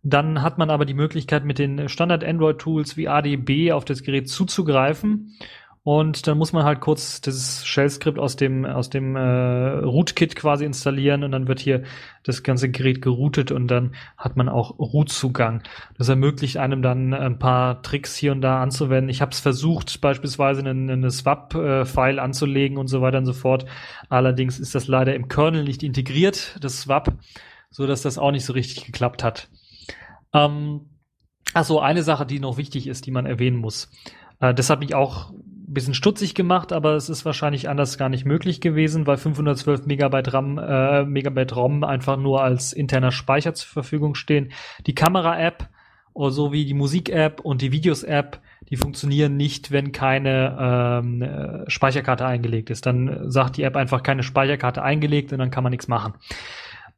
[0.03, 5.37] Dann hat man aber die Möglichkeit, mit den Standard-Android-Tools wie ADB auf das Gerät zuzugreifen.
[5.83, 10.65] Und dann muss man halt kurz das Shell-Skript aus dem, aus dem äh, Rootkit quasi
[10.65, 11.83] installieren und dann wird hier
[12.25, 15.63] das ganze Gerät geroutet und dann hat man auch Root-Zugang.
[15.97, 19.09] Das ermöglicht einem dann ein paar Tricks hier und da anzuwenden.
[19.09, 23.65] Ich habe es versucht, beispielsweise eine, eine Swap-File anzulegen und so weiter und so fort.
[24.09, 27.15] Allerdings ist das leider im Kernel nicht integriert, das Swap,
[27.71, 29.49] so dass das auch nicht so richtig geklappt hat.
[30.35, 30.83] Ähm,
[31.55, 33.91] Achso, eine Sache, die noch wichtig ist, die man erwähnen muss.
[34.41, 35.33] Äh, das hat mich auch
[35.75, 40.33] bisschen stutzig gemacht, aber es ist wahrscheinlich anders gar nicht möglich gewesen, weil 512 Megabyte
[40.33, 44.53] RAM, äh, Megabyte ROM einfach nur als interner Speicher zur Verfügung stehen.
[44.87, 45.69] Die Kamera-App
[46.15, 52.71] sowie die Musik-App und die Videos-App, die funktionieren nicht, wenn keine ähm, äh, Speicherkarte eingelegt
[52.71, 52.87] ist.
[52.87, 56.15] Dann sagt die App einfach keine Speicherkarte eingelegt und dann kann man nichts machen.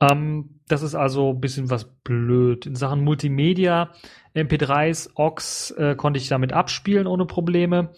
[0.01, 2.67] Ähm, das ist also ein bisschen was blöd.
[2.67, 3.91] In Sachen Multimedia,
[4.35, 7.91] MP3s, OX äh, konnte ich damit abspielen ohne Probleme.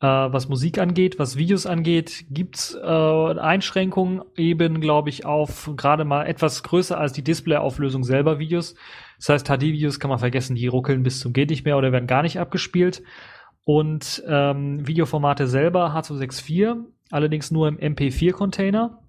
[0.00, 6.04] Äh, was Musik angeht, was Videos angeht, gibt's äh, Einschränkungen eben, glaube ich, auf gerade
[6.04, 8.74] mal etwas größer als die Displayauflösung selber Videos.
[9.18, 12.06] Das heißt, HD-Videos kann man vergessen, die ruckeln bis zum geht nicht mehr oder werden
[12.06, 13.02] gar nicht abgespielt.
[13.64, 16.76] Und ähm, Videoformate selber H264,
[17.10, 19.02] allerdings nur im MP4-Container.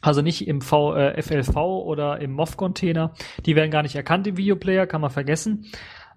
[0.00, 3.14] Also nicht im v, äh, FLV oder im MOV-Container.
[3.46, 5.66] Die werden gar nicht erkannt im Videoplayer, kann man vergessen.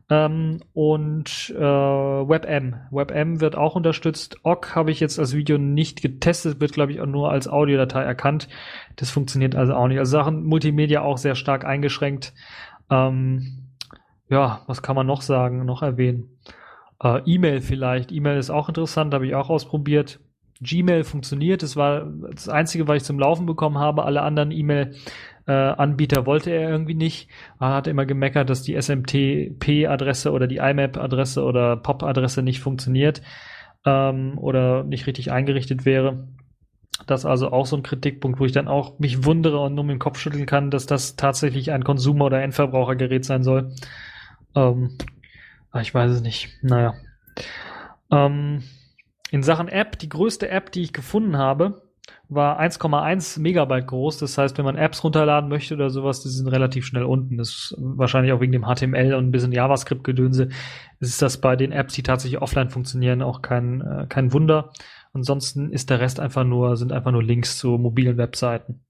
[0.10, 2.76] Ähm, und äh, WebM.
[2.92, 4.38] WebM wird auch unterstützt.
[4.44, 8.04] OGG habe ich jetzt als Video nicht getestet, wird glaube ich auch nur als Audiodatei
[8.04, 8.48] erkannt.
[8.98, 9.98] Das funktioniert also auch nicht.
[9.98, 12.34] Also Sachen Multimedia auch sehr stark eingeschränkt.
[12.92, 13.72] Ähm,
[14.30, 16.40] ja, was kann man noch sagen, noch erwähnen?
[17.02, 18.12] Äh, E-Mail vielleicht.
[18.12, 20.20] E-Mail ist auch interessant, habe ich auch ausprobiert.
[20.62, 21.64] Gmail funktioniert.
[21.64, 24.04] Das war das Einzige, was ich zum Laufen bekommen habe.
[24.04, 24.52] Alle anderen
[25.48, 27.30] E-Mail-Anbieter wollte er irgendwie nicht.
[27.60, 33.22] Er hat immer gemeckert, dass die SMTP-Adresse oder die IMAP-Adresse oder POP-Adresse nicht funktioniert
[33.86, 36.28] ähm, oder nicht richtig eingerichtet wäre.
[37.08, 39.84] Das ist also auch so ein Kritikpunkt, wo ich dann auch mich wundere und nur
[39.84, 43.74] mit dem Kopf schütteln kann, dass das tatsächlich ein Konsumer- oder Endverbrauchergerät sein soll.
[44.56, 44.98] Ähm,
[45.80, 46.58] ich weiß es nicht.
[46.62, 46.94] Naja.
[48.12, 48.64] Ähm,
[49.30, 51.85] in Sachen App, die größte App, die ich gefunden habe,
[52.30, 54.18] war 1,1 Megabyte groß.
[54.18, 57.38] Das heißt, wenn man Apps runterladen möchte oder sowas, die sind relativ schnell unten.
[57.38, 60.50] Das ist wahrscheinlich auch wegen dem HTML und ein bisschen JavaScript-Gedönse.
[61.00, 64.72] Ist das bei den Apps, die tatsächlich offline funktionieren, auch kein, äh, kein Wunder.
[65.14, 68.85] Ansonsten ist der Rest einfach nur, sind einfach nur Links zu mobilen Webseiten.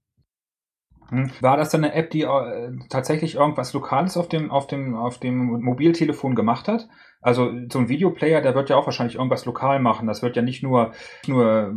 [1.10, 1.30] Hm.
[1.40, 5.18] War das dann eine App, die äh, tatsächlich irgendwas Lokales auf dem, auf dem, auf
[5.18, 6.88] dem Mobiltelefon gemacht hat?
[7.20, 10.06] Also so ein Videoplayer, der wird ja auch wahrscheinlich irgendwas lokal machen.
[10.06, 10.92] Das wird ja nicht nur,
[11.26, 11.72] nur,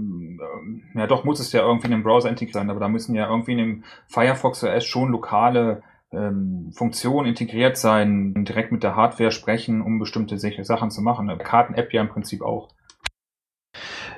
[0.95, 3.15] äh, ja doch muss es ja irgendwie in dem Browser integriert sein, aber da müssen
[3.15, 8.95] ja irgendwie in dem Firefox OS schon lokale ähm, Funktionen integriert sein, direkt mit der
[8.95, 11.35] Hardware sprechen, um bestimmte Sachen zu machen.
[11.37, 12.69] Karten-App ja im Prinzip auch.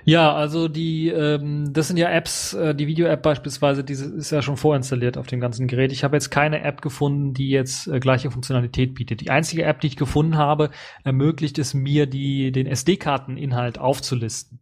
[0.03, 4.41] Ja, also die, ähm, das sind ja Apps, äh, die Video-App beispielsweise, die ist ja
[4.41, 5.91] schon vorinstalliert auf dem ganzen Gerät.
[5.91, 9.21] Ich habe jetzt keine App gefunden, die jetzt äh, gleiche Funktionalität bietet.
[9.21, 10.71] Die einzige App, die ich gefunden habe,
[11.03, 14.59] ermöglicht es mir, die, den SD-Karteninhalt aufzulisten.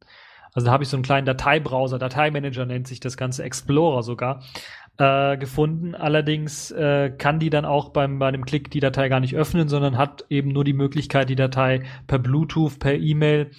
[0.54, 4.44] Also da habe ich so einen kleinen Dateibrowser, Dateimanager nennt sich das ganze, Explorer sogar,
[4.98, 5.96] äh, gefunden.
[5.96, 9.70] Allerdings äh, kann die dann auch beim, bei einem Klick die Datei gar nicht öffnen,
[9.70, 13.52] sondern hat eben nur die Möglichkeit, die Datei per Bluetooth, per E-Mail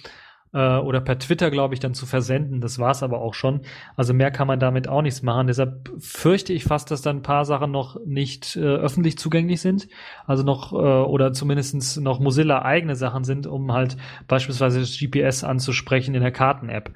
[0.53, 2.61] äh, oder per Twitter, glaube ich, dann zu versenden.
[2.61, 3.61] Das war's aber auch schon.
[3.95, 5.47] Also mehr kann man damit auch nichts machen.
[5.47, 9.87] Deshalb fürchte ich fast, dass dann ein paar Sachen noch nicht äh, öffentlich zugänglich sind.
[10.25, 13.97] Also noch, äh, oder zumindestens noch Mozilla eigene Sachen sind, um halt
[14.27, 16.91] beispielsweise das GPS anzusprechen in der Karten-App.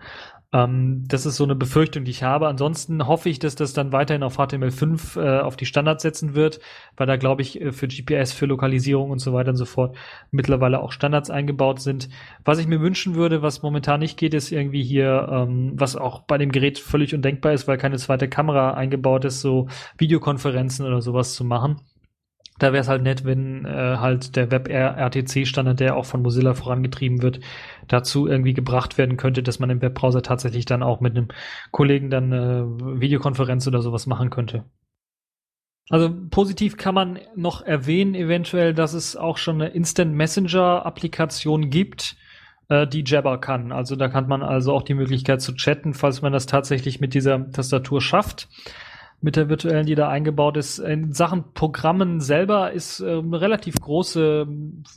[0.55, 2.47] Ähm, das ist so eine Befürchtung, die ich habe.
[2.47, 6.61] Ansonsten hoffe ich, dass das dann weiterhin auf HTML5 äh, auf die Standards setzen wird,
[6.95, 9.97] weil da glaube ich äh, für GPS, für Lokalisierung und so weiter und so fort
[10.31, 12.09] mittlerweile auch Standards eingebaut sind.
[12.45, 16.21] Was ich mir wünschen würde, was momentan nicht geht, ist irgendwie hier, ähm, was auch
[16.21, 21.01] bei dem Gerät völlig undenkbar ist, weil keine zweite Kamera eingebaut ist, so Videokonferenzen oder
[21.01, 21.81] sowas zu machen
[22.57, 27.21] da wäre es halt nett, wenn äh, halt der Web-RTC-Standard, der auch von Mozilla vorangetrieben
[27.21, 27.41] wird,
[27.87, 31.27] dazu irgendwie gebracht werden könnte, dass man im Webbrowser tatsächlich dann auch mit einem
[31.71, 32.63] Kollegen dann äh,
[33.01, 34.63] Videokonferenz oder sowas machen könnte.
[35.89, 42.15] Also positiv kann man noch erwähnen, eventuell, dass es auch schon eine Instant Messenger-Applikation gibt,
[42.69, 43.73] äh, die Jabber kann.
[43.73, 47.13] Also da kann man also auch die Möglichkeit zu chatten, falls man das tatsächlich mit
[47.13, 48.47] dieser Tastatur schafft
[49.21, 50.79] mit der virtuellen, die da eingebaut ist.
[50.79, 54.47] In Sachen Programmen selber ist äh, eine relativ große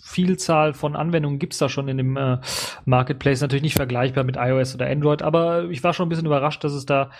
[0.02, 2.38] Vielzahl von Anwendungen gibt's da schon in dem äh,
[2.84, 3.40] Marketplace.
[3.40, 6.72] Natürlich nicht vergleichbar mit iOS oder Android, aber ich war schon ein bisschen überrascht, dass
[6.72, 7.10] es da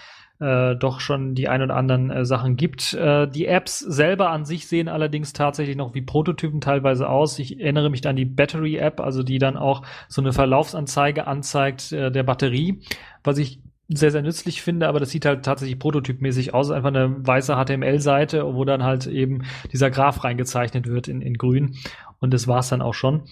[0.40, 2.94] äh, doch schon die ein oder anderen äh, Sachen gibt.
[2.94, 7.38] Äh, die Apps selber an sich sehen allerdings tatsächlich noch wie Prototypen teilweise aus.
[7.38, 11.92] Ich erinnere mich an die Battery App, also die dann auch so eine Verlaufsanzeige anzeigt
[11.92, 12.80] äh, der Batterie,
[13.24, 16.70] was ich sehr, sehr nützlich finde, aber das sieht halt tatsächlich prototypmäßig aus.
[16.70, 21.76] Einfach eine weiße HTML-Seite, wo dann halt eben dieser Graph reingezeichnet wird in, in grün.
[22.20, 23.22] Und das war's dann auch schon.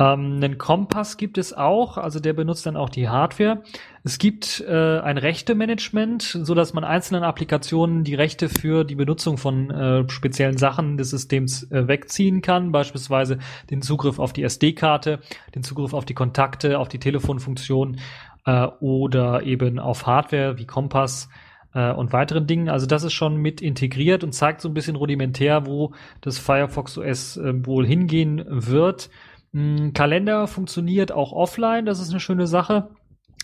[0.00, 3.62] Ähm, einen Kompass gibt es auch, also der benutzt dann auch die Hardware.
[4.02, 9.36] Es gibt äh, ein Rechte-Management, so dass man einzelnen Applikationen die Rechte für die Benutzung
[9.36, 13.38] von äh, speziellen Sachen des Systems äh, wegziehen kann, beispielsweise
[13.70, 15.18] den Zugriff auf die SD-Karte,
[15.54, 17.98] den Zugriff auf die Kontakte, auf die Telefonfunktion
[18.46, 21.28] äh, oder eben auf Hardware wie Kompass
[21.74, 22.68] äh, und weiteren Dingen.
[22.68, 26.98] Also das ist schon mit integriert und zeigt so ein bisschen rudimentär, wo das Firefox
[26.98, 29.10] OS äh, wohl hingehen wird.
[29.52, 32.90] Hm, Kalender funktioniert auch offline, das ist eine schöne Sache.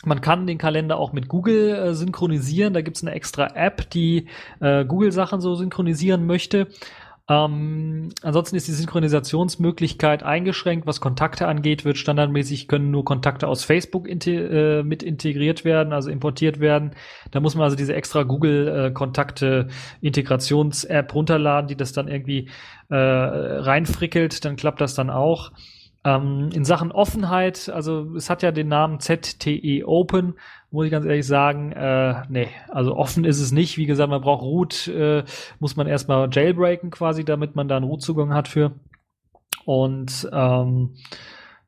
[0.04, 2.74] Man kann den Kalender auch mit Google äh, synchronisieren.
[2.74, 4.28] Da gibt es eine extra App, die
[4.60, 6.68] äh, Google-Sachen so synchronisieren möchte.
[7.28, 10.86] Ähm, ansonsten ist die Synchronisationsmöglichkeit eingeschränkt.
[10.86, 16.08] Was Kontakte angeht, wird standardmäßig können nur Kontakte aus Facebook äh, mit integriert werden, also
[16.08, 16.92] importiert werden.
[17.32, 22.48] Da muss man also diese extra Google-Kontakte-Integrations-App runterladen, die das dann irgendwie
[22.90, 24.44] äh, reinfrickelt.
[24.44, 25.50] Dann klappt das dann auch.
[26.04, 30.34] Ähm, in Sachen Offenheit, also es hat ja den Namen ZTE Open,
[30.76, 33.78] muss ich ganz ehrlich sagen, äh, nee, also offen ist es nicht.
[33.78, 35.24] Wie gesagt, man braucht Root, äh,
[35.58, 38.72] muss man erstmal jailbreaken quasi, damit man da einen Root-Zugang hat für.
[39.64, 40.96] Und ähm,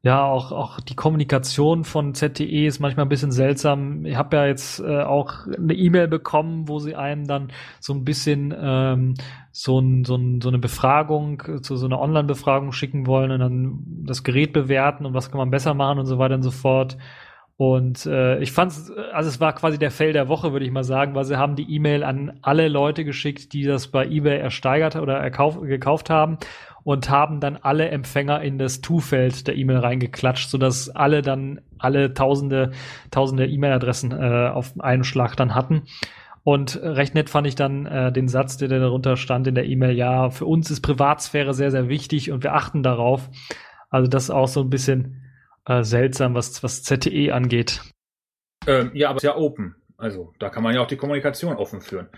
[0.02, 4.04] ja, auch, auch die Kommunikation von ZTE ist manchmal ein bisschen seltsam.
[4.04, 7.50] Ich habe ja jetzt äh, auch eine E-Mail bekommen, wo sie einem dann
[7.80, 9.14] so ein bisschen ähm,
[9.52, 13.84] so, ein, so, ein, so eine Befragung, so, so eine Online-Befragung schicken wollen und dann
[14.06, 16.98] das Gerät bewerten und was kann man besser machen und so weiter und so fort.
[17.58, 20.70] Und äh, ich fand es, also es war quasi der Fail der Woche, würde ich
[20.70, 24.38] mal sagen, weil sie haben die E-Mail an alle Leute geschickt, die das bei eBay
[24.38, 26.38] ersteigert oder erkauf, gekauft haben
[26.84, 32.14] und haben dann alle Empfänger in das To-Feld der E-Mail reingeklatscht, sodass alle dann alle
[32.14, 32.70] tausende,
[33.10, 35.82] tausende E-Mail-Adressen äh, auf einen Schlag dann hatten.
[36.44, 39.96] Und recht nett fand ich dann äh, den Satz, der darunter stand in der E-Mail,
[39.96, 43.28] ja, für uns ist Privatsphäre sehr, sehr wichtig und wir achten darauf.
[43.90, 45.27] Also das ist auch so ein bisschen
[45.68, 47.82] äh, seltsam, was, was ZTE angeht.
[48.66, 49.76] Ähm, ja, aber es ist ja open.
[49.96, 52.08] Also da kann man ja auch die Kommunikation offen führen.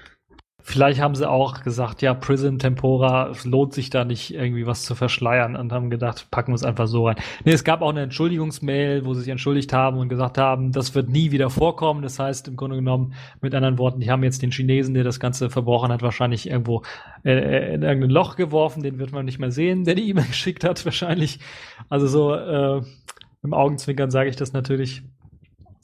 [0.63, 4.83] Vielleicht haben sie auch gesagt, ja, Prism Tempora, es lohnt sich da nicht irgendwie was
[4.83, 7.17] zu verschleiern und haben gedacht, packen wir es einfach so rein.
[7.45, 10.95] Nee, es gab auch eine Entschuldigungsmail, wo sie sich entschuldigt haben und gesagt haben, das
[10.95, 12.03] wird nie wieder vorkommen.
[12.03, 15.19] Das heißt, im Grunde genommen, mit anderen Worten, die haben jetzt den Chinesen, der das
[15.19, 16.83] Ganze verbrochen hat, wahrscheinlich irgendwo
[17.25, 18.83] äh, äh in irgendein Loch geworfen.
[18.83, 21.39] Den wird man nicht mehr sehen, der die E-Mail geschickt hat, wahrscheinlich.
[21.89, 22.83] Also so, äh,
[23.43, 25.03] im Augenzwinkern sage ich das natürlich.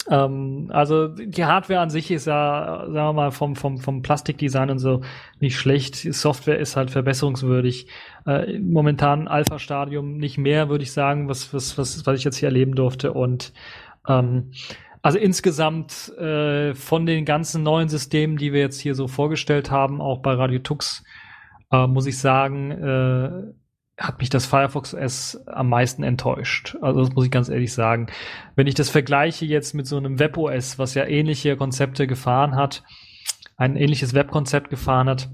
[0.09, 4.71] Ähm, also die Hardware an sich ist ja, sagen wir mal, vom, vom, vom Plastikdesign
[4.71, 5.03] und so
[5.41, 5.97] nicht schlecht.
[5.97, 7.89] Software ist halt verbesserungswürdig.
[8.27, 12.49] Äh, momentan Alpha-Stadium nicht mehr, würde ich sagen, was, was, was, was ich jetzt hier
[12.49, 13.13] erleben durfte.
[13.13, 13.53] Und
[14.09, 14.53] ähm,
[15.03, 20.01] also insgesamt äh, von den ganzen neuen Systemen, die wir jetzt hier so vorgestellt haben,
[20.01, 21.05] auch bei Radio Tux,
[21.73, 23.31] äh, muss ich sagen, äh,
[23.99, 26.77] hat mich das Firefox OS am meisten enttäuscht.
[26.83, 28.09] Also das muss ich ganz ehrlich sagen.
[28.55, 32.83] Wenn ich das vergleiche jetzt mit so einem WebOS, was ja ähnliche Konzepte gefahren hat,
[33.57, 35.31] ein ähnliches Webkonzept gefahren hat,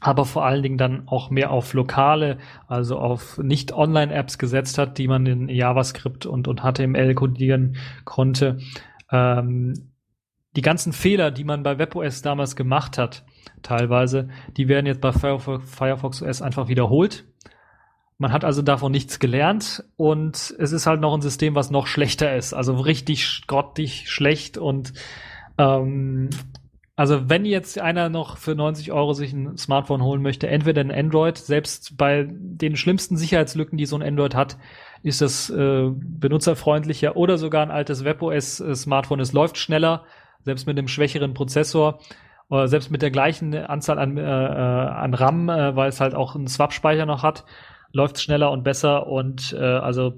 [0.00, 4.98] aber vor allen Dingen dann auch mehr auf lokale, also auf nicht Online-Apps gesetzt hat,
[4.98, 8.58] die man in JavaScript und, und HTML codieren konnte.
[9.12, 9.92] Ähm,
[10.56, 13.24] die ganzen Fehler, die man bei WebOS damals gemacht hat,
[13.62, 17.24] teilweise, die werden jetzt bei Firefox OS einfach wiederholt
[18.22, 21.88] man hat also davon nichts gelernt und es ist halt noch ein System, was noch
[21.88, 22.54] schlechter ist.
[22.54, 24.92] Also richtig grottig schlecht und
[25.58, 26.30] ähm,
[26.94, 30.92] also wenn jetzt einer noch für 90 Euro sich ein Smartphone holen möchte, entweder ein
[30.92, 34.56] Android, selbst bei den schlimmsten Sicherheitslücken, die so ein Android hat,
[35.02, 39.18] ist das äh, benutzerfreundlicher oder sogar ein altes WebOS-Smartphone.
[39.18, 40.04] Es läuft schneller,
[40.44, 41.98] selbst mit einem schwächeren Prozessor
[42.48, 46.14] oder selbst mit der gleichen Anzahl an, äh, äh an RAM, äh, weil es halt
[46.14, 47.44] auch einen Swap-Speicher noch hat
[47.92, 50.14] läuft schneller und besser und äh, also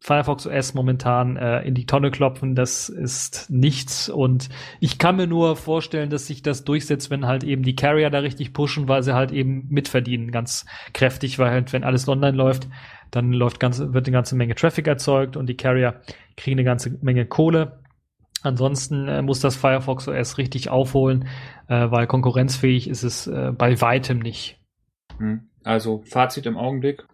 [0.00, 4.08] Firefox OS momentan äh, in die Tonne klopfen, das ist nichts.
[4.08, 4.48] Und
[4.80, 8.20] ich kann mir nur vorstellen, dass sich das durchsetzt, wenn halt eben die Carrier da
[8.20, 10.64] richtig pushen, weil sie halt eben mitverdienen, ganz
[10.94, 12.66] kräftig, weil halt, wenn alles online läuft,
[13.10, 16.00] dann läuft ganz, wird eine ganze Menge Traffic erzeugt und die Carrier
[16.36, 17.80] kriegen eine ganze Menge Kohle.
[18.42, 21.28] Ansonsten äh, muss das Firefox OS richtig aufholen,
[21.68, 24.58] äh, weil konkurrenzfähig ist es äh, bei weitem nicht.
[25.18, 25.50] Hm.
[25.62, 27.04] Also Fazit im Augenblick.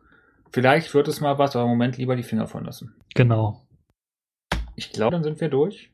[0.57, 2.94] Vielleicht wird es mal was, aber im Moment lieber die Finger von lassen.
[3.14, 3.66] Genau.
[4.74, 5.92] Ich glaube, dann sind wir durch.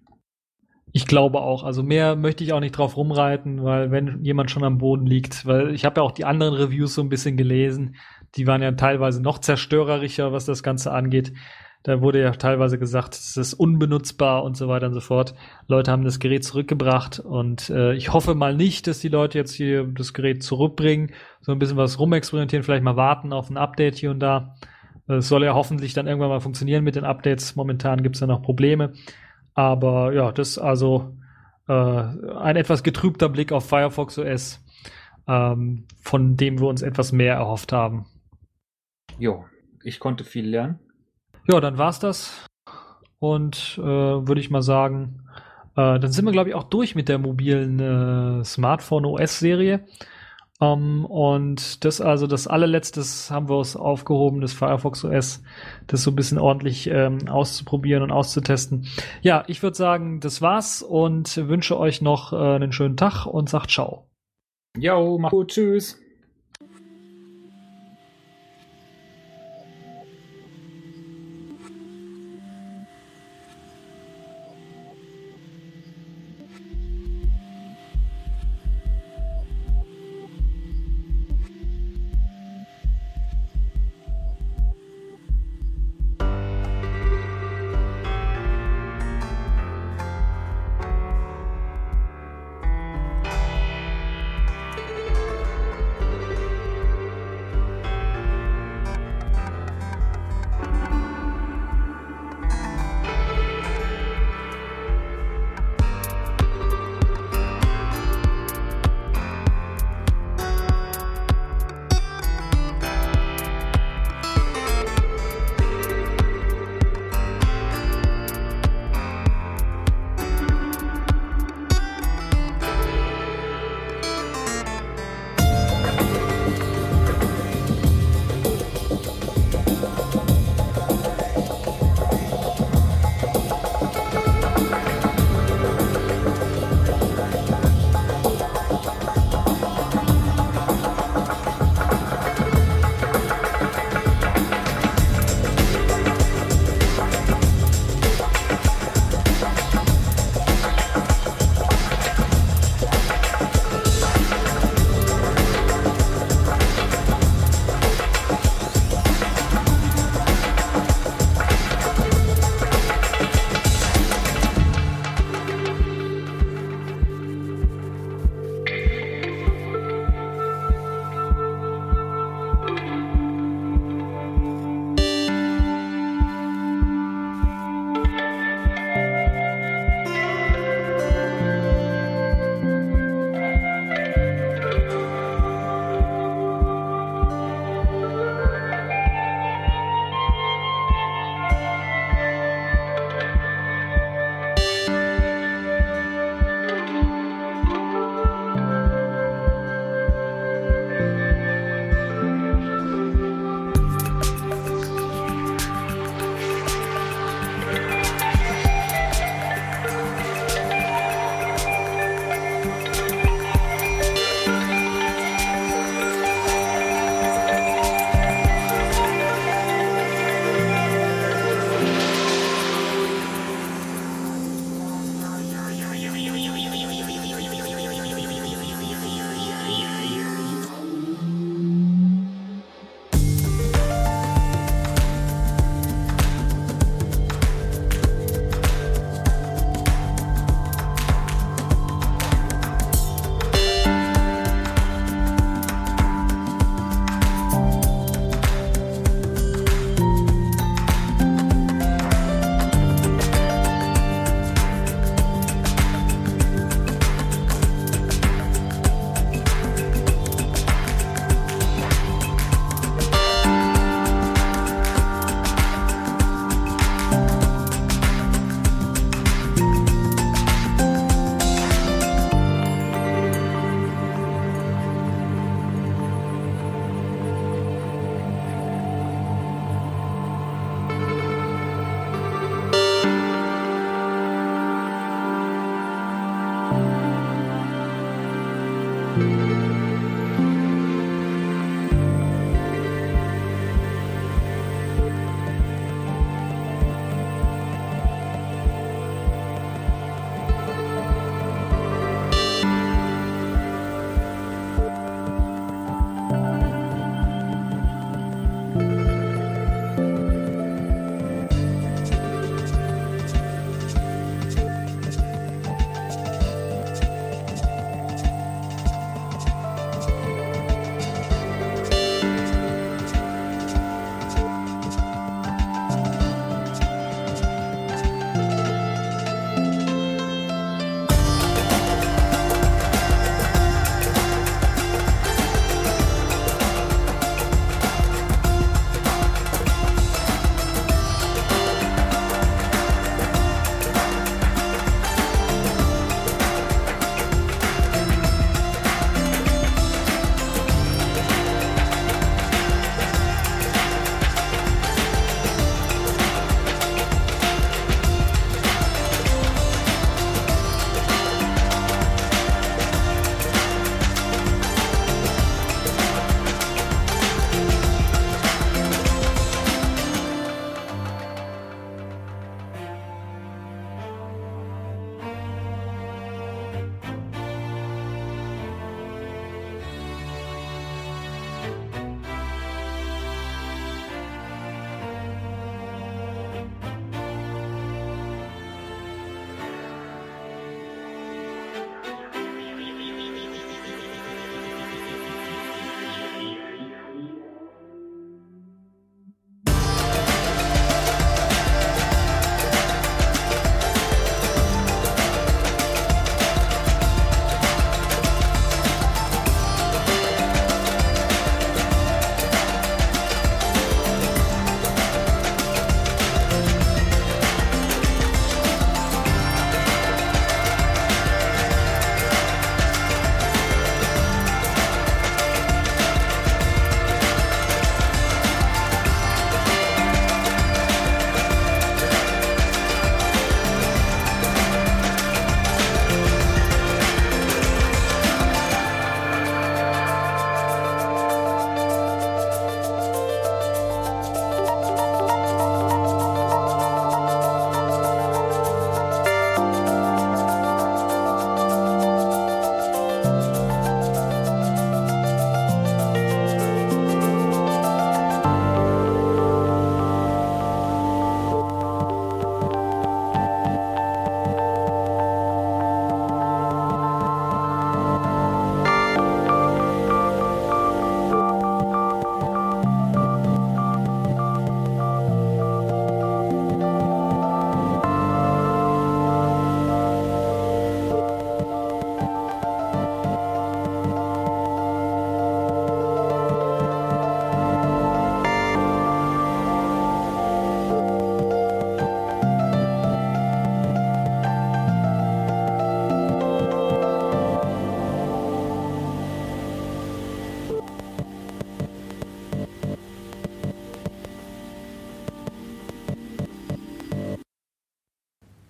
[0.92, 1.64] Ich glaube auch.
[1.64, 5.46] Also mehr möchte ich auch nicht drauf rumreiten, weil wenn jemand schon am Boden liegt,
[5.46, 7.96] weil ich habe ja auch die anderen Reviews so ein bisschen gelesen,
[8.36, 11.32] die waren ja teilweise noch zerstörerischer, was das Ganze angeht.
[11.82, 15.34] Da wurde ja teilweise gesagt, es ist unbenutzbar und so weiter und so fort.
[15.66, 19.52] Leute haben das Gerät zurückgebracht und äh, ich hoffe mal nicht, dass die Leute jetzt
[19.52, 23.96] hier das Gerät zurückbringen, so ein bisschen was rumexperimentieren, vielleicht mal warten auf ein Update
[23.96, 24.54] hier und da.
[25.08, 27.56] Es soll ja hoffentlich dann irgendwann mal funktionieren mit den Updates.
[27.56, 28.92] Momentan gibt es ja noch Probleme.
[29.54, 31.16] Aber ja, das ist also
[31.68, 34.64] äh, ein etwas getrübter Blick auf Firefox OS,
[35.26, 38.06] ähm, von dem wir uns etwas mehr erhofft haben.
[39.18, 39.44] Jo,
[39.82, 40.78] ich konnte viel lernen.
[41.48, 42.46] Ja, dann war's das.
[43.18, 45.22] Und äh, würde ich mal sagen,
[45.76, 49.84] äh, dann sind wir, glaube ich, auch durch mit der mobilen äh, Smartphone-OS-Serie.
[50.58, 55.42] Um, ähm, und das also das allerletztes haben wir uns aufgehoben, das Firefox OS,
[55.88, 58.86] das so ein bisschen ordentlich ähm, auszuprobieren und auszutesten.
[59.22, 63.48] Ja, ich würde sagen, das war's und wünsche euch noch äh, einen schönen Tag und
[63.48, 64.06] sagt ciao.
[64.78, 66.01] Jo, mach gut, tschüss.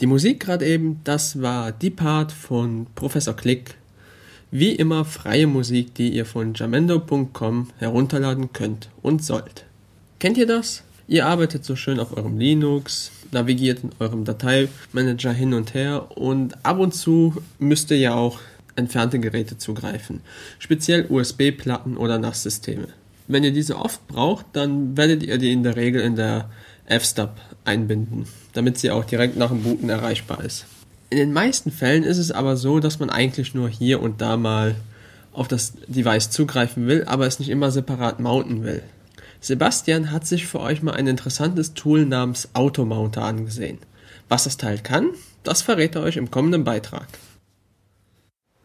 [0.02, 3.76] Die Musik gerade eben, das war die Part von Professor Click.
[4.50, 9.64] Wie immer freie Musik, die ihr von jamendo.com herunterladen könnt und sollt.
[10.18, 10.82] Kennt ihr das?
[11.06, 16.64] Ihr arbeitet so schön auf eurem Linux, navigiert in eurem Dateimanager hin und her und
[16.64, 18.40] ab und zu müsst ihr ja auch
[18.74, 20.20] entfernte Geräte zugreifen,
[20.58, 22.88] speziell USB-Platten oder NAS-Systeme.
[23.28, 26.50] Wenn ihr diese oft braucht, dann werdet ihr die in der Regel in der
[26.86, 27.30] F-Stub
[27.64, 30.66] einbinden, damit sie auch direkt nach dem Booten erreichbar ist.
[31.10, 34.36] In den meisten Fällen ist es aber so, dass man eigentlich nur hier und da
[34.36, 34.74] mal
[35.32, 38.82] auf das Device zugreifen will, aber es nicht immer separat mounten will.
[39.40, 43.78] Sebastian hat sich für euch mal ein interessantes Tool namens Automounter angesehen.
[44.28, 45.08] Was das Teil kann,
[45.42, 47.08] das verrät er euch im kommenden Beitrag.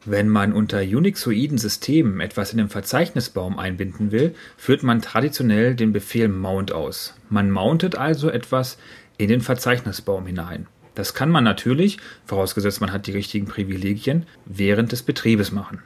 [0.10, 5.92] Wenn man unter Unixoiden Systemen etwas in den Verzeichnisbaum einbinden will, führt man traditionell den
[5.92, 7.14] Befehl mount aus.
[7.30, 8.78] Man mountet also etwas
[9.18, 10.68] in den Verzeichnisbaum hinein.
[10.96, 15.82] Das kann man natürlich, vorausgesetzt man hat die richtigen Privilegien, während des Betriebes machen.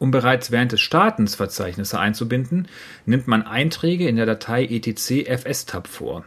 [0.00, 2.66] Um bereits während des Startens Verzeichnisse einzubinden,
[3.06, 6.24] nimmt man Einträge in der Datei etc fstab vor.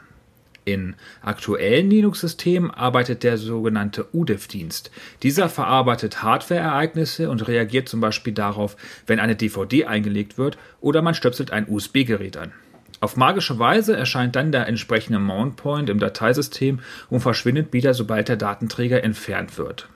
[0.63, 4.91] In aktuellen Linux-Systemen arbeitet der sogenannte UDEF-Dienst.
[5.23, 11.15] Dieser verarbeitet Hardware-Ereignisse und reagiert zum Beispiel darauf, wenn eine DVD eingelegt wird oder man
[11.15, 12.51] stöpselt ein USB-Gerät an.
[12.99, 18.29] Auf magische Weise erscheint dann der entsprechende Mount Point im Dateisystem und verschwindet wieder, sobald
[18.29, 19.89] der Datenträger entfernt wird.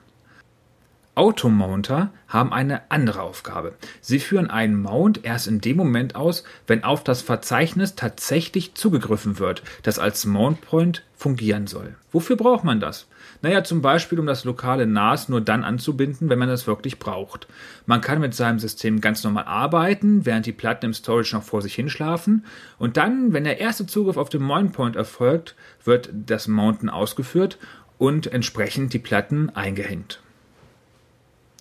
[1.16, 3.74] Automounter haben eine andere Aufgabe.
[4.02, 9.38] Sie führen einen Mount erst in dem Moment aus, wenn auf das Verzeichnis tatsächlich zugegriffen
[9.38, 11.94] wird, das als Mount Point fungieren soll.
[12.12, 13.08] Wofür braucht man das?
[13.40, 17.48] Naja, zum Beispiel, um das lokale NAS nur dann anzubinden, wenn man es wirklich braucht.
[17.86, 21.62] Man kann mit seinem System ganz normal arbeiten, während die Platten im Storage noch vor
[21.62, 22.44] sich hinschlafen.
[22.78, 27.56] Und dann, wenn der erste Zugriff auf den Mount Point erfolgt, wird das Mounten ausgeführt
[27.96, 30.20] und entsprechend die Platten eingehängt.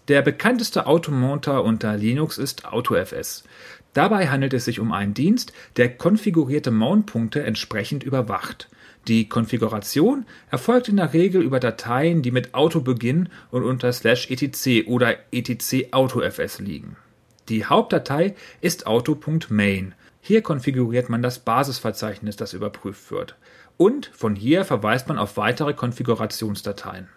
[0.07, 3.43] Der bekannteste Automonter unter Linux ist AutoFS.
[3.93, 8.69] Dabei handelt es sich um einen Dienst, der konfigurierte Mountpunkte entsprechend überwacht.
[9.07, 14.87] Die Konfiguration erfolgt in der Regel über Dateien, die mit Auto beginnen und unter etc
[14.87, 16.97] oder etc autofs liegen.
[17.49, 19.95] Die Hauptdatei ist auto.main.
[20.21, 23.35] Hier konfiguriert man das Basisverzeichnis, das überprüft wird.
[23.77, 27.07] Und von hier verweist man auf weitere Konfigurationsdateien.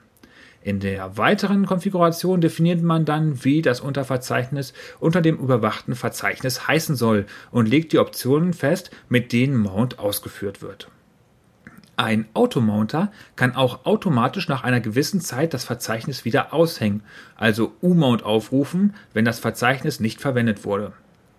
[0.63, 6.97] In der weiteren Konfiguration definiert man dann, wie das Unterverzeichnis unter dem überwachten Verzeichnis heißen
[6.97, 10.91] soll und legt die Optionen fest, mit denen Mount ausgeführt wird.
[11.97, 17.03] Ein Automounter kann auch automatisch nach einer gewissen Zeit das Verzeichnis wieder aushängen,
[17.35, 20.93] also U-Mount aufrufen, wenn das Verzeichnis nicht verwendet wurde.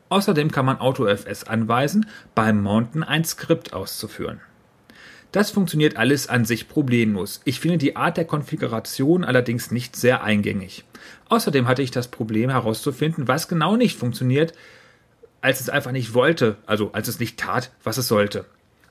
[0.10, 4.42] Außerdem kann man AutoFS anweisen, beim Mounten ein Skript auszuführen.
[5.32, 7.42] Das funktioniert alles an sich problemlos.
[7.46, 10.86] Ich finde die Art der Konfiguration allerdings nicht sehr eingängig.
[11.30, 14.54] Außerdem hatte ich das Problem herauszufinden, was genau nicht funktioniert,
[15.42, 18.46] als es einfach nicht wollte, also als es nicht tat, was es sollte.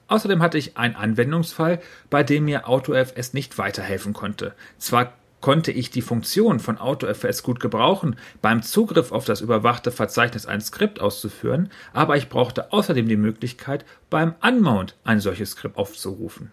[0.06, 4.54] Außerdem hatte ich einen Anwendungsfall, bei dem mir AutoFS nicht weiterhelfen konnte.
[4.78, 10.46] Zwar konnte ich die Funktion von AutoFS gut gebrauchen, beim Zugriff auf das überwachte Verzeichnis
[10.46, 16.50] ein Skript auszuführen, aber ich brauchte außerdem die Möglichkeit, beim Unmount ein solches Skript aufzurufen.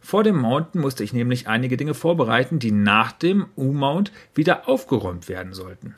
[0.00, 5.28] Vor dem Mounten musste ich nämlich einige Dinge vorbereiten, die nach dem U-Mount wieder aufgeräumt
[5.28, 5.96] werden sollten.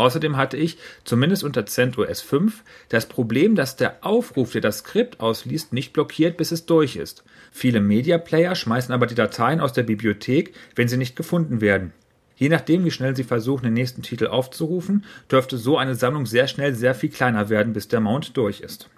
[0.00, 5.20] Außerdem hatte ich, zumindest unter CentOS 5, das Problem, dass der Aufruf, der das Skript
[5.20, 7.22] ausliest, nicht blockiert, bis es durch ist.
[7.50, 11.92] Viele Media Player schmeißen aber die Dateien aus der Bibliothek, wenn sie nicht gefunden werden.
[12.36, 16.48] Je nachdem, wie schnell Sie versuchen, den nächsten Titel aufzurufen, dürfte so eine Sammlung sehr
[16.48, 18.88] schnell sehr viel kleiner werden, bis der Mount durch ist.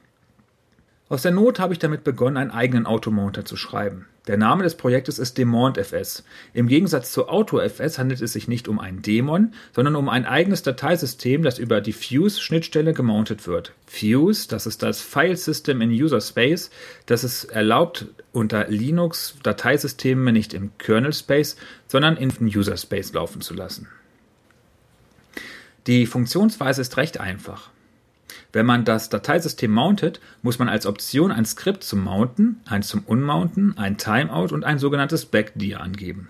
[1.09, 4.07] Aus der Not habe ich damit begonnen, einen eigenen Automounter zu schreiben.
[4.29, 6.23] Der Name des Projektes ist DemonFS.
[6.55, 10.63] Im Gegensatz zu AutoFS handelt es sich nicht um einen Daemon, sondern um ein eigenes
[10.63, 13.73] Dateisystem, das über die Fuse-Schnittstelle gemountet wird.
[13.85, 16.71] Fuse, das ist das File System in User Space,
[17.07, 21.57] das es erlaubt, unter Linux Dateisysteme nicht im Kernel Space,
[21.89, 23.89] sondern in User Space laufen zu lassen.
[25.89, 27.71] Die Funktionsweise ist recht einfach.
[28.53, 33.03] Wenn man das Dateisystem mountet, muss man als Option ein Skript zum Mounten, eins zum
[33.05, 36.29] Unmounten, ein Timeout und ein sogenanntes Backdir angeben.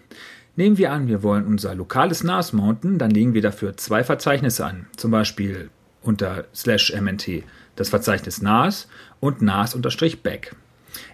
[0.54, 4.66] Nehmen wir an, wir wollen unser lokales NAS mounten, dann legen wir dafür zwei Verzeichnisse
[4.66, 5.70] an, zum Beispiel
[6.02, 7.44] unter slash mnt
[7.76, 8.86] das Verzeichnis NAS
[9.18, 10.54] und NAS-back.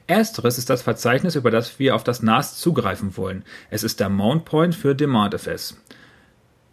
[0.09, 3.45] Ersteres ist das Verzeichnis, über das wir auf das NAS zugreifen wollen.
[3.71, 5.77] Es ist der Mount Point für DemandFS.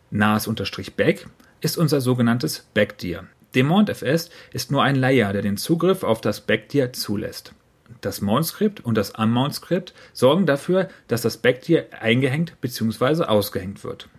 [0.09, 1.27] NAS-back
[1.61, 3.25] ist unser sogenanntes Backdir.
[3.55, 7.53] DemondFS ist nur ein Layer, der den Zugriff auf das Backtier zulässt.
[8.01, 13.23] das Mount-Skript und das Unmount-Skript sorgen dafür, dass das Backtier eingehängt bzw.
[13.23, 14.09] ausgehängt wird.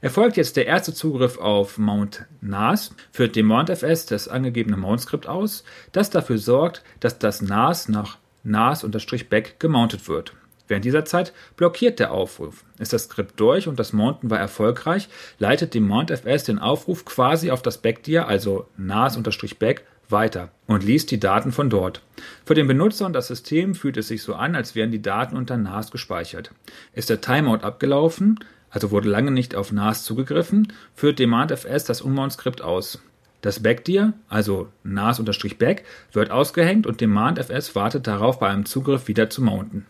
[0.00, 5.64] Erfolgt jetzt der erste Zugriff auf Mount NAS, führt dem MountFS das angegebene Mount-Skript aus,
[5.92, 10.34] das dafür sorgt, dass das NAS nach NAS-Back gemountet wird.
[10.68, 12.64] Während dieser Zeit blockiert der Aufruf.
[12.78, 15.08] Ist das Skript durch und das Mounten war erfolgreich,
[15.38, 21.20] leitet die MountFS den Aufruf quasi auf das Backtier, also NAS-Back, weiter und liest die
[21.20, 22.02] Daten von dort.
[22.44, 25.36] Für den Benutzer und das System fühlt es sich so an, als wären die Daten
[25.36, 26.50] unter NAS gespeichert.
[26.92, 28.40] Ist der Timeout abgelaufen,
[28.70, 33.00] also wurde lange nicht auf NAS zugegriffen, führt DemandFS das Unmount-Skript aus.
[33.42, 39.42] Das Backtier, also NAS-Back, wird ausgehängt und DemandFS wartet darauf, bei einem Zugriff wieder zu
[39.42, 39.86] mounten.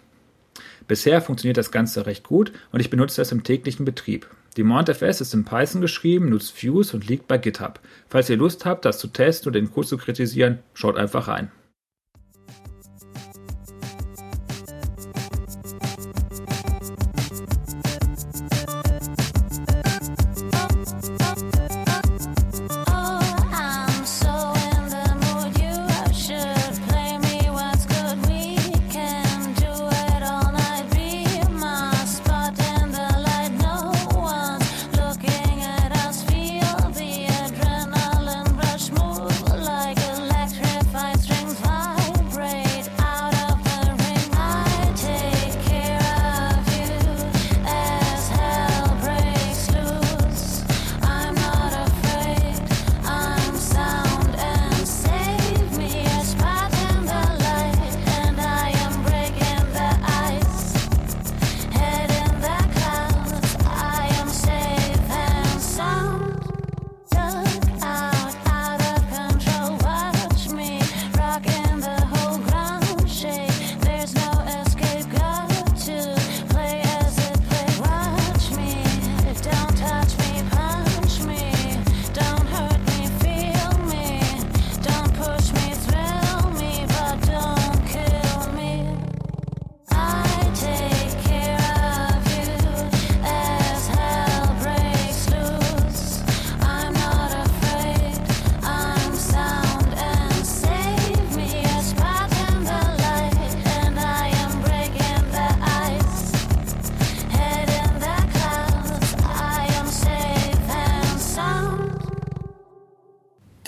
[0.88, 4.28] Bisher funktioniert das Ganze recht gut und ich benutze es im täglichen Betrieb.
[4.56, 7.80] Die MountFS ist in Python geschrieben, nutzt Fuse und liegt bei GitHub.
[8.08, 11.50] Falls ihr Lust habt, das zu testen und den Code zu kritisieren, schaut einfach rein.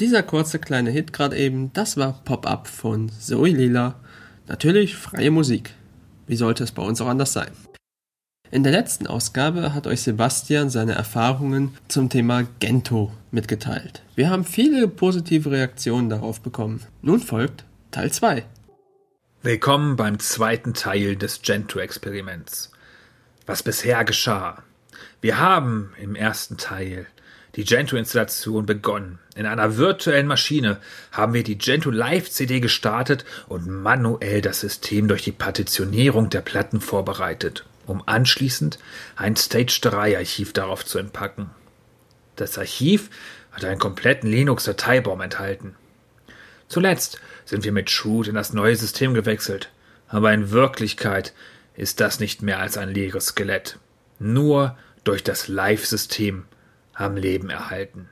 [0.08, 4.00] Dieser kurze kleine Hit gerade eben, das war Pop-Up von Zoe Lila.
[4.46, 5.74] Natürlich freie Musik.
[6.26, 7.50] Wie sollte es bei uns auch anders sein?
[8.50, 14.00] In der letzten Ausgabe hat euch Sebastian seine Erfahrungen zum Thema Gento mitgeteilt.
[14.14, 16.80] Wir haben viele positive Reaktionen darauf bekommen.
[17.02, 18.46] Nun folgt Teil 2.
[19.42, 22.72] Willkommen beim zweiten Teil des Gento-Experiments.
[23.44, 24.62] Was bisher geschah.
[25.20, 27.08] Wir haben im ersten Teil
[27.58, 29.18] die Gentoo-Installation begonnen.
[29.34, 30.76] In einer virtuellen Maschine
[31.10, 36.80] haben wir die Gentoo Live-CD gestartet und manuell das System durch die Partitionierung der Platten
[36.80, 38.78] vorbereitet, um anschließend
[39.16, 41.50] ein Stage 3 Archiv darauf zu entpacken.
[42.36, 43.10] Das Archiv
[43.50, 45.74] hat einen kompletten Linux-Dateibaum enthalten.
[46.68, 49.68] Zuletzt sind wir mit Shoot in das neue System gewechselt,
[50.06, 51.34] aber in Wirklichkeit
[51.74, 53.80] ist das nicht mehr als ein leeres Skelett.
[54.20, 56.44] Nur durch das Live-System
[56.98, 58.08] am Leben erhalten.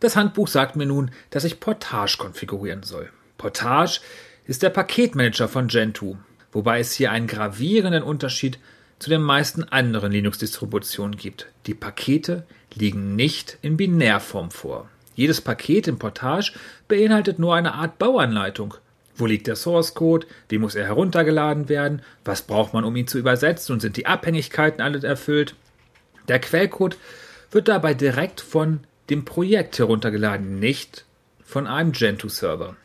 [0.00, 3.10] Das Handbuch sagt mir nun, dass ich Portage konfigurieren soll.
[3.38, 4.00] Portage
[4.46, 6.16] ist der Paketmanager von Gentoo,
[6.52, 8.58] wobei es hier einen gravierenden Unterschied
[8.98, 11.46] zu den meisten anderen Linux-Distributionen gibt.
[11.66, 12.44] Die Pakete
[12.74, 14.88] liegen nicht in Binärform vor.
[15.14, 16.52] Jedes Paket im Portage
[16.88, 18.74] beinhaltet nur eine Art Bauanleitung.
[19.16, 20.26] Wo liegt der Source Code?
[20.48, 22.02] Wie muss er heruntergeladen werden?
[22.24, 23.74] Was braucht man, um ihn zu übersetzen?
[23.74, 25.54] Und sind die Abhängigkeiten alle erfüllt?
[26.30, 26.96] Der Quellcode
[27.50, 31.04] wird dabei direkt von dem Projekt heruntergeladen, nicht
[31.42, 32.76] von einem Gentoo-Server.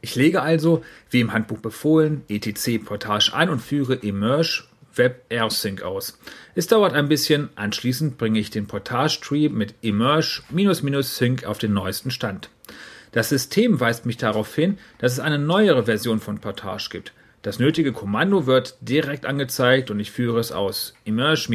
[0.00, 4.64] Ich lege also, wie im Handbuch befohlen, etc Portage ein und führe Emerge
[4.96, 6.18] Web AirSync aus.
[6.56, 10.42] Es dauert ein bisschen, anschließend bringe ich den Portage-Tree mit Emerge
[11.04, 12.50] Sync auf den neuesten Stand.
[13.12, 17.12] Das System weist mich darauf hin, dass es eine neuere Version von Portage gibt.
[17.44, 20.94] Das nötige Kommando wird direkt angezeigt und ich führe es aus.
[21.04, 21.50] Emerge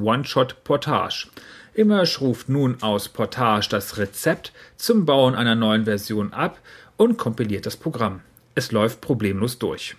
[0.00, 1.26] One-Shot Portage.
[1.74, 6.60] Emerge ruft nun aus Portage das Rezept zum Bauen einer neuen Version ab
[6.96, 8.20] und kompiliert das Programm.
[8.54, 9.96] Es läuft problemlos durch.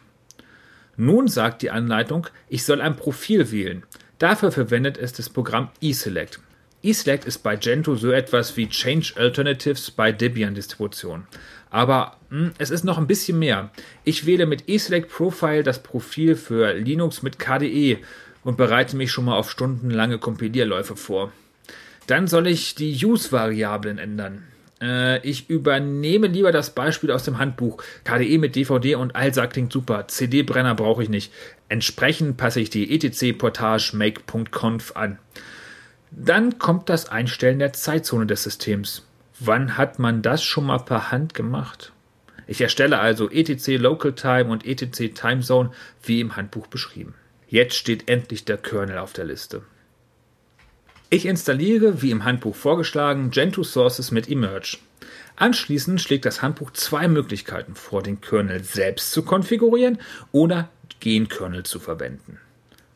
[0.95, 3.84] Nun sagt die Anleitung, ich soll ein Profil wählen.
[4.20, 6.40] Dafür verwendet es das Programm eSelect.
[6.84, 11.28] eSelect ist bei Gentoo so etwas wie Change Alternatives bei Debian-Distributionen.
[11.69, 13.72] Aber mh, hm, es ist noch ein bisschen mehr.
[14.03, 17.98] Ich wähle mit eSelect Profile das Profil für Linux mit KDE
[18.44, 21.31] und bereite mich schon mal auf stundenlange Kompilierläufe vor.
[22.07, 24.44] Dann soll ich die Use-Variablen ändern.
[24.81, 27.84] Äh, ich übernehme lieber das Beispiel aus dem Handbuch.
[28.03, 30.07] KDE mit DVD und ALSA klingt super.
[30.07, 31.34] CD-Brenner brauche ich nicht.
[31.69, 35.19] Entsprechend passe ich die etc-portage make.conf an.
[36.11, 39.07] Dann kommt das Einstellen der Zeitzone des Systems.
[39.40, 41.94] Wann hat man das schon mal per Hand gemacht?
[42.48, 47.14] Ich erstelle also etc Local Time und etc Time Zone wie im Handbuch beschrieben.
[47.48, 49.62] Jetzt steht endlich der Kernel auf der Liste.
[51.10, 54.78] Ich installiere, wie im Handbuch vorgeschlagen, Gentoo Sources mit Emerge.
[55.36, 60.00] Anschließend schlägt das Handbuch zwei Möglichkeiten vor, den Kernel selbst zu konfigurieren
[60.32, 60.70] oder
[61.00, 62.40] Gen-Kernel zu verwenden.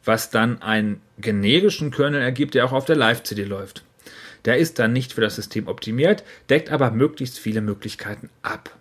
[0.03, 3.83] Was dann einen generischen Kernel ergibt, der auch auf der Live-CD läuft.
[4.45, 8.75] Der ist dann nicht für das System optimiert, deckt aber möglichst viele Möglichkeiten ab.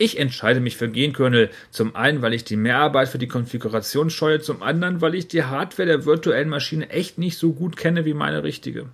[0.00, 4.40] Ich entscheide mich für Genkernel, zum einen, weil ich die Mehrarbeit für die Konfiguration scheue,
[4.40, 8.14] zum anderen, weil ich die Hardware der virtuellen Maschine echt nicht so gut kenne wie
[8.14, 8.86] meine richtige.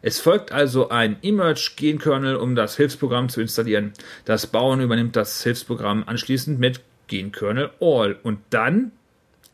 [0.00, 3.92] Es folgt also ein Emerge Genkernel, um das Hilfsprogramm zu installieren.
[4.24, 8.90] Das Bauen übernimmt das Hilfsprogramm anschließend mit Genkernel All und dann,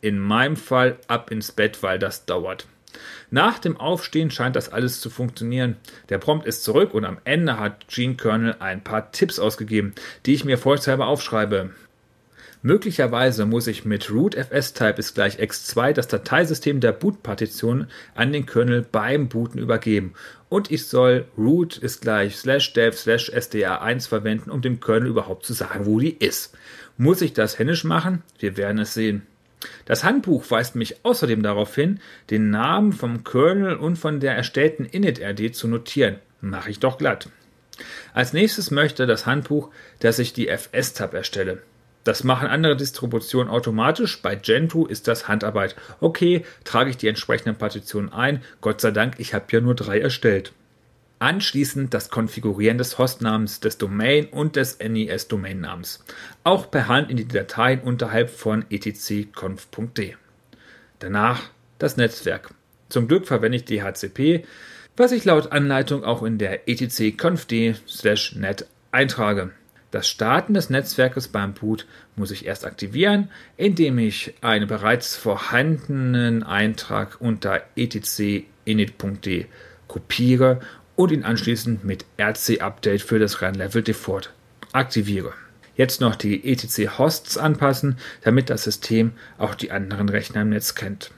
[0.01, 2.66] in meinem Fall, ab ins Bett, weil das dauert.
[3.31, 5.77] Nach dem Aufstehen scheint das alles zu funktionieren.
[6.09, 9.94] Der Prompt ist zurück und am Ende hat Gene Kernel ein paar Tipps ausgegeben,
[10.27, 11.70] die ich mir vorsichtshalber aufschreibe.
[12.60, 17.86] Möglicherweise muss ich mit root fs-type ist gleich x2 das Dateisystem der Boot-Partition
[18.16, 20.15] an den Kernel beim Booten übergeben
[20.48, 25.47] und ich soll root ist gleich slash dev slash sda1 verwenden, um dem Kernel überhaupt
[25.47, 26.56] zu sagen, wo die ist.
[26.97, 28.24] Muss ich das händisch machen?
[28.40, 29.23] Wir werden es sehen.
[29.86, 34.85] Das Handbuch weist mich außerdem darauf hin, den Namen vom Kernel und von der erstellten
[34.85, 36.16] init-rd zu notieren.
[36.40, 37.28] Mache ich doch glatt.
[38.12, 39.70] Als nächstes möchte das Handbuch,
[40.01, 41.62] dass ich die fs-Tab erstelle.
[42.05, 44.22] Das machen andere Distributionen automatisch.
[44.22, 45.76] Bei Gentoo ist das Handarbeit.
[46.01, 48.43] Okay, trage ich die entsprechenden Partitionen ein.
[48.60, 50.52] Gott sei Dank, ich habe ja nur drei erstellt.
[51.20, 56.04] Anschließend das Konfigurieren des Hostnamens, des Domain und des NES-Domainnamens.
[56.44, 60.16] Auch per Hand in die Dateien unterhalb von etc.conf.d.
[61.00, 62.50] Danach das Netzwerk.
[62.88, 64.44] Zum Glück verwende ich DHCP,
[64.96, 69.50] was ich laut Anleitung auch in der etc.conf.d/net eintrage.
[69.90, 76.42] Das Starten des Netzwerkes beim Boot muss ich erst aktivieren, indem ich einen bereits vorhandenen
[76.42, 79.46] Eintrag unter etc.init.d
[79.88, 80.60] kopiere
[80.98, 84.32] und ihn anschließend mit RC-Update für das Run-Level Default
[84.72, 85.32] aktiviere.
[85.76, 91.12] Jetzt noch die ETC-Hosts anpassen, damit das System auch die anderen Rechner im Netz kennt.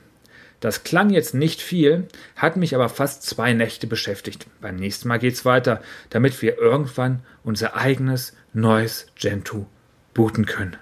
[0.61, 4.47] Das klang jetzt nicht viel, hat mich aber fast zwei Nächte beschäftigt.
[4.61, 5.81] Beim nächsten Mal geht's weiter,
[6.11, 9.65] damit wir irgendwann unser eigenes neues Gentoo
[10.13, 10.77] booten können.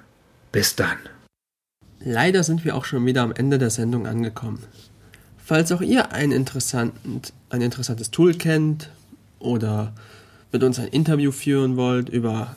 [0.51, 0.99] Bis dann.
[2.01, 4.65] Leider sind wir auch schon wieder am Ende der Sendung angekommen.
[5.49, 8.91] Falls auch ihr ein, ein interessantes Tool kennt
[9.39, 9.95] oder
[10.53, 12.55] mit uns ein Interview führen wollt über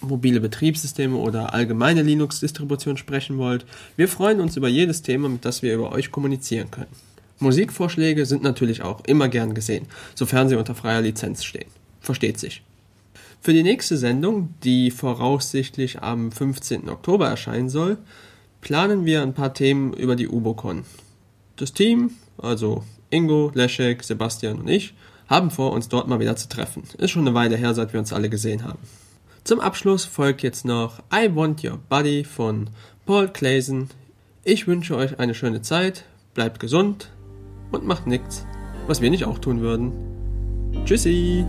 [0.00, 5.60] mobile Betriebssysteme oder allgemeine Linux-Distribution sprechen wollt, wir freuen uns über jedes Thema, mit das
[5.60, 6.88] wir über euch kommunizieren können.
[7.40, 9.84] Musikvorschläge sind natürlich auch immer gern gesehen,
[10.14, 11.68] sofern sie unter freier Lizenz stehen.
[12.00, 12.62] Versteht sich.
[13.42, 16.88] Für die nächste Sendung, die voraussichtlich am 15.
[16.88, 17.98] Oktober erscheinen soll,
[18.62, 20.84] planen wir ein paar Themen über die Ubocon.
[21.56, 22.12] Das Team
[22.42, 24.94] also Ingo, Leszek, Sebastian und ich,
[25.28, 26.82] haben vor, uns dort mal wieder zu treffen.
[26.98, 28.78] Ist schon eine Weile her, seit wir uns alle gesehen haben.
[29.44, 32.68] Zum Abschluss folgt jetzt noch I Want Your Body von
[33.06, 33.88] Paul Clason.
[34.44, 36.04] Ich wünsche euch eine schöne Zeit,
[36.34, 37.10] bleibt gesund
[37.72, 38.44] und macht nichts,
[38.86, 39.92] was wir nicht auch tun würden.
[40.84, 41.46] Tschüssi!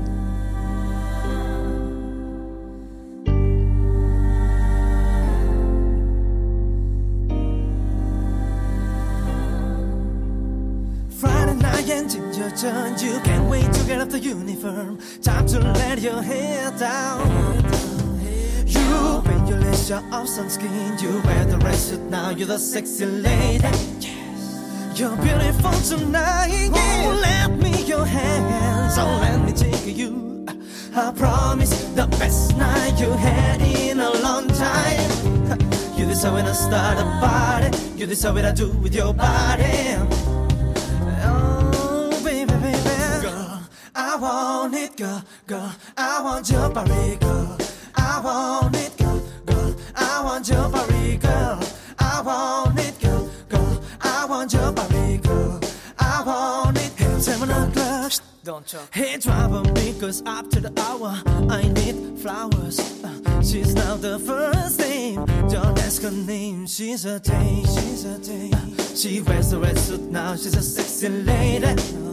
[12.56, 12.98] Turn.
[13.00, 15.00] You can't wait to get off the uniform.
[15.22, 17.28] Time to let your hair down.
[18.66, 21.02] You paint your of sunscreen.
[21.02, 22.30] You wear the red suit now.
[22.30, 23.68] You're the sexy lady.
[24.96, 26.70] You're beautiful tonight.
[26.74, 28.98] Oh, let me your hands.
[28.98, 30.46] Oh, let me take you.
[30.94, 35.60] I promise the best night you had in a long time.
[35.98, 37.98] You decide when I start a party.
[37.98, 40.21] You decide what I do with your body.
[45.02, 45.76] Girl, girl.
[45.98, 47.58] I want your body, girl.
[47.96, 49.76] I want it, girl, girl.
[49.96, 51.60] I want your body, girl.
[51.98, 53.84] I want it, girl, girl.
[54.02, 55.60] I want your body, girl.
[55.98, 56.94] I want it.
[56.96, 58.12] Hey, seven o'clock.
[58.44, 61.20] Don't Hey, driver, make us up to the hour.
[61.50, 62.80] I need flowers.
[63.04, 65.26] Uh, she's now the first name.
[65.50, 66.68] Don't ask her name.
[66.68, 67.64] She's a day.
[67.74, 68.52] She's a day.
[68.96, 70.36] She wears a red suit now.
[70.36, 72.11] She's a sexy lady.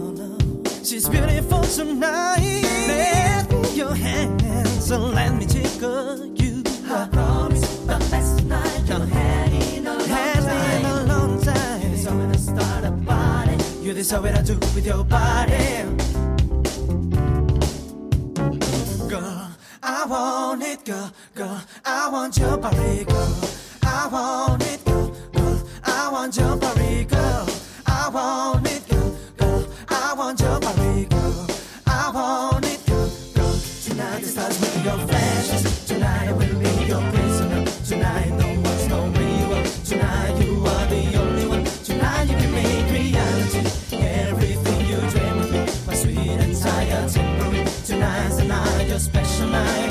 [0.89, 2.62] She's beautiful tonight.
[2.89, 6.62] Let me your hands and let me tickle you.
[6.89, 10.78] I promise the best night you had in a long time.
[10.78, 11.82] in a long time.
[11.82, 13.56] You deserve it to start a party.
[13.82, 15.85] You deserve what I do with your body.
[19.10, 19.51] Girl,
[19.82, 21.60] I want it, girl, girl.
[21.85, 23.36] I want your body, girl.
[23.82, 25.69] I want it, girl, girl.
[25.85, 27.47] I want your body, girl.
[27.86, 28.88] I want it,
[34.84, 35.86] your flashes.
[35.86, 37.64] Tonight will be your prisoner.
[37.84, 39.64] Tonight no one's know where you are.
[39.84, 41.64] Tonight you are the only one.
[41.84, 43.60] Tonight you can make reality.
[43.96, 47.64] Everything you dream of me, my sweet and tired temporary.
[47.86, 49.88] Tonight's the night, your special night.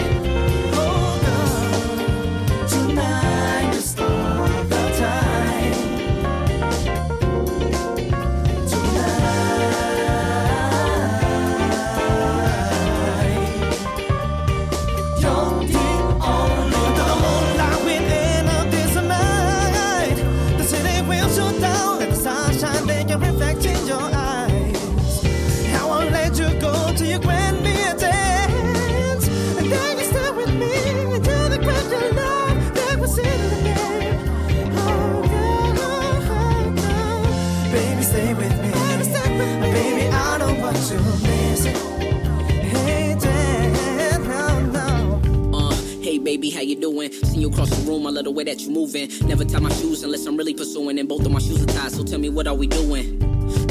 [46.78, 47.12] You doing?
[47.12, 49.10] Seen you across the room, I love the way that you're moving.
[49.28, 51.92] Never tie my shoes unless I'm really pursuing, and both of my shoes are tied.
[51.92, 53.24] So tell me, what are we doing?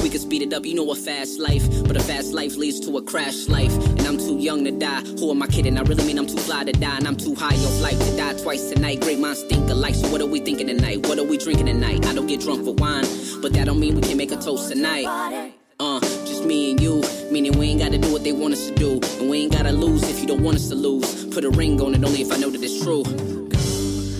[0.02, 2.80] We could speed it up, you know a fast life, but a fast life leads
[2.80, 3.74] to a crash life.
[3.74, 5.02] And I'm too young to die.
[5.02, 5.76] Who am I kidding?
[5.76, 8.16] I really mean I'm too fly to die, and I'm too high off life to
[8.16, 9.00] die twice tonight.
[9.00, 9.94] Great minds think alike.
[9.94, 11.06] So what are we thinking tonight?
[11.06, 12.06] What are we drinking tonight?
[12.06, 13.04] I don't get drunk for wine,
[13.42, 15.52] but that don't mean we can't make a toast tonight.
[15.78, 17.02] Uh, just me and you,
[17.36, 19.70] meaning we ain't gotta do what they want us to do, and we ain't gotta
[19.70, 21.26] lose if you don't want us to lose.
[21.34, 23.04] Put a ring on it only if I know that it's true.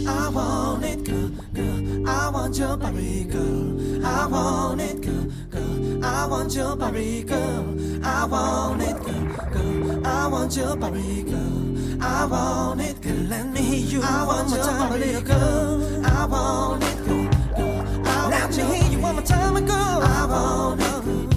[0.07, 2.09] I want it, girl, girl.
[2.11, 4.07] I want your body, girl.
[4.07, 6.05] I want it, girl, girl.
[6.05, 8.05] I want your body, girl.
[8.05, 9.25] I want it, girl,
[9.55, 10.07] girl.
[10.07, 12.03] I want your body, girl.
[12.03, 13.25] I want it, girl.
[13.33, 14.01] Let me hear you.
[14.03, 16.07] I want your body, girl.
[16.07, 18.03] I want it, girl, girl.
[18.05, 20.03] I Let me hear you one more time, girl.
[20.03, 21.33] I want it, girl, girl.
[21.33, 21.36] I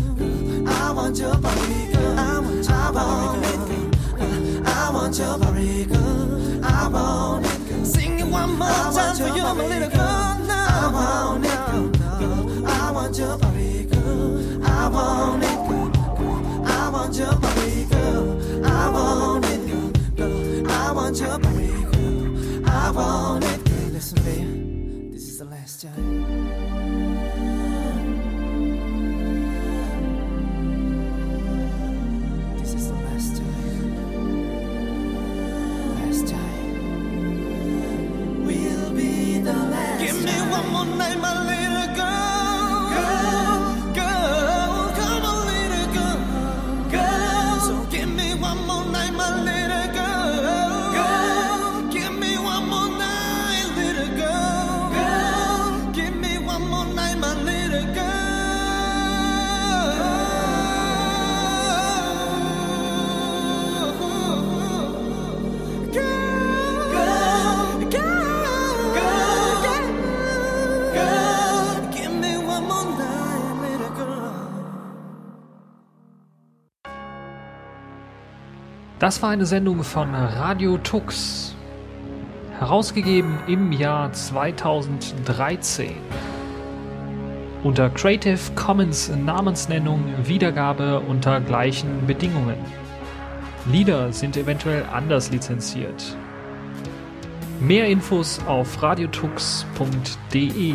[1.10, 2.20] want your body, girl.
[2.20, 4.68] I want, I want it, girl.
[4.68, 6.66] I want your body, girl.
[6.66, 7.86] I want it, girl.
[7.86, 10.02] Sing it one more time for you, my little girl.
[10.02, 12.68] I want it, girl.
[12.68, 14.64] I want your body, girl.
[14.64, 16.68] I want it, girl.
[16.68, 18.66] I want your body, girl.
[18.66, 20.72] I want it, girl.
[20.72, 22.70] I want your body, girl.
[22.70, 23.90] I want it, girl.
[23.94, 26.79] Listen, babe, this is the last time.
[40.80, 41.49] One night, my
[79.00, 81.56] Das war eine Sendung von Radio Tux.
[82.60, 85.96] Herausgegeben im Jahr 2013.
[87.64, 92.58] Unter Creative Commons Namensnennung Wiedergabe unter gleichen Bedingungen.
[93.72, 96.18] Lieder sind eventuell anders lizenziert.
[97.62, 100.74] Mehr Infos auf radiotux.de.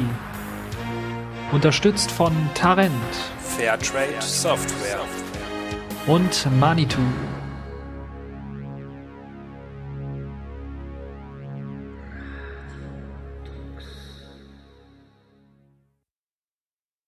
[1.52, 2.90] Unterstützt von Tarent
[3.38, 5.00] Fairtrade Software.
[6.06, 7.02] und Manitou.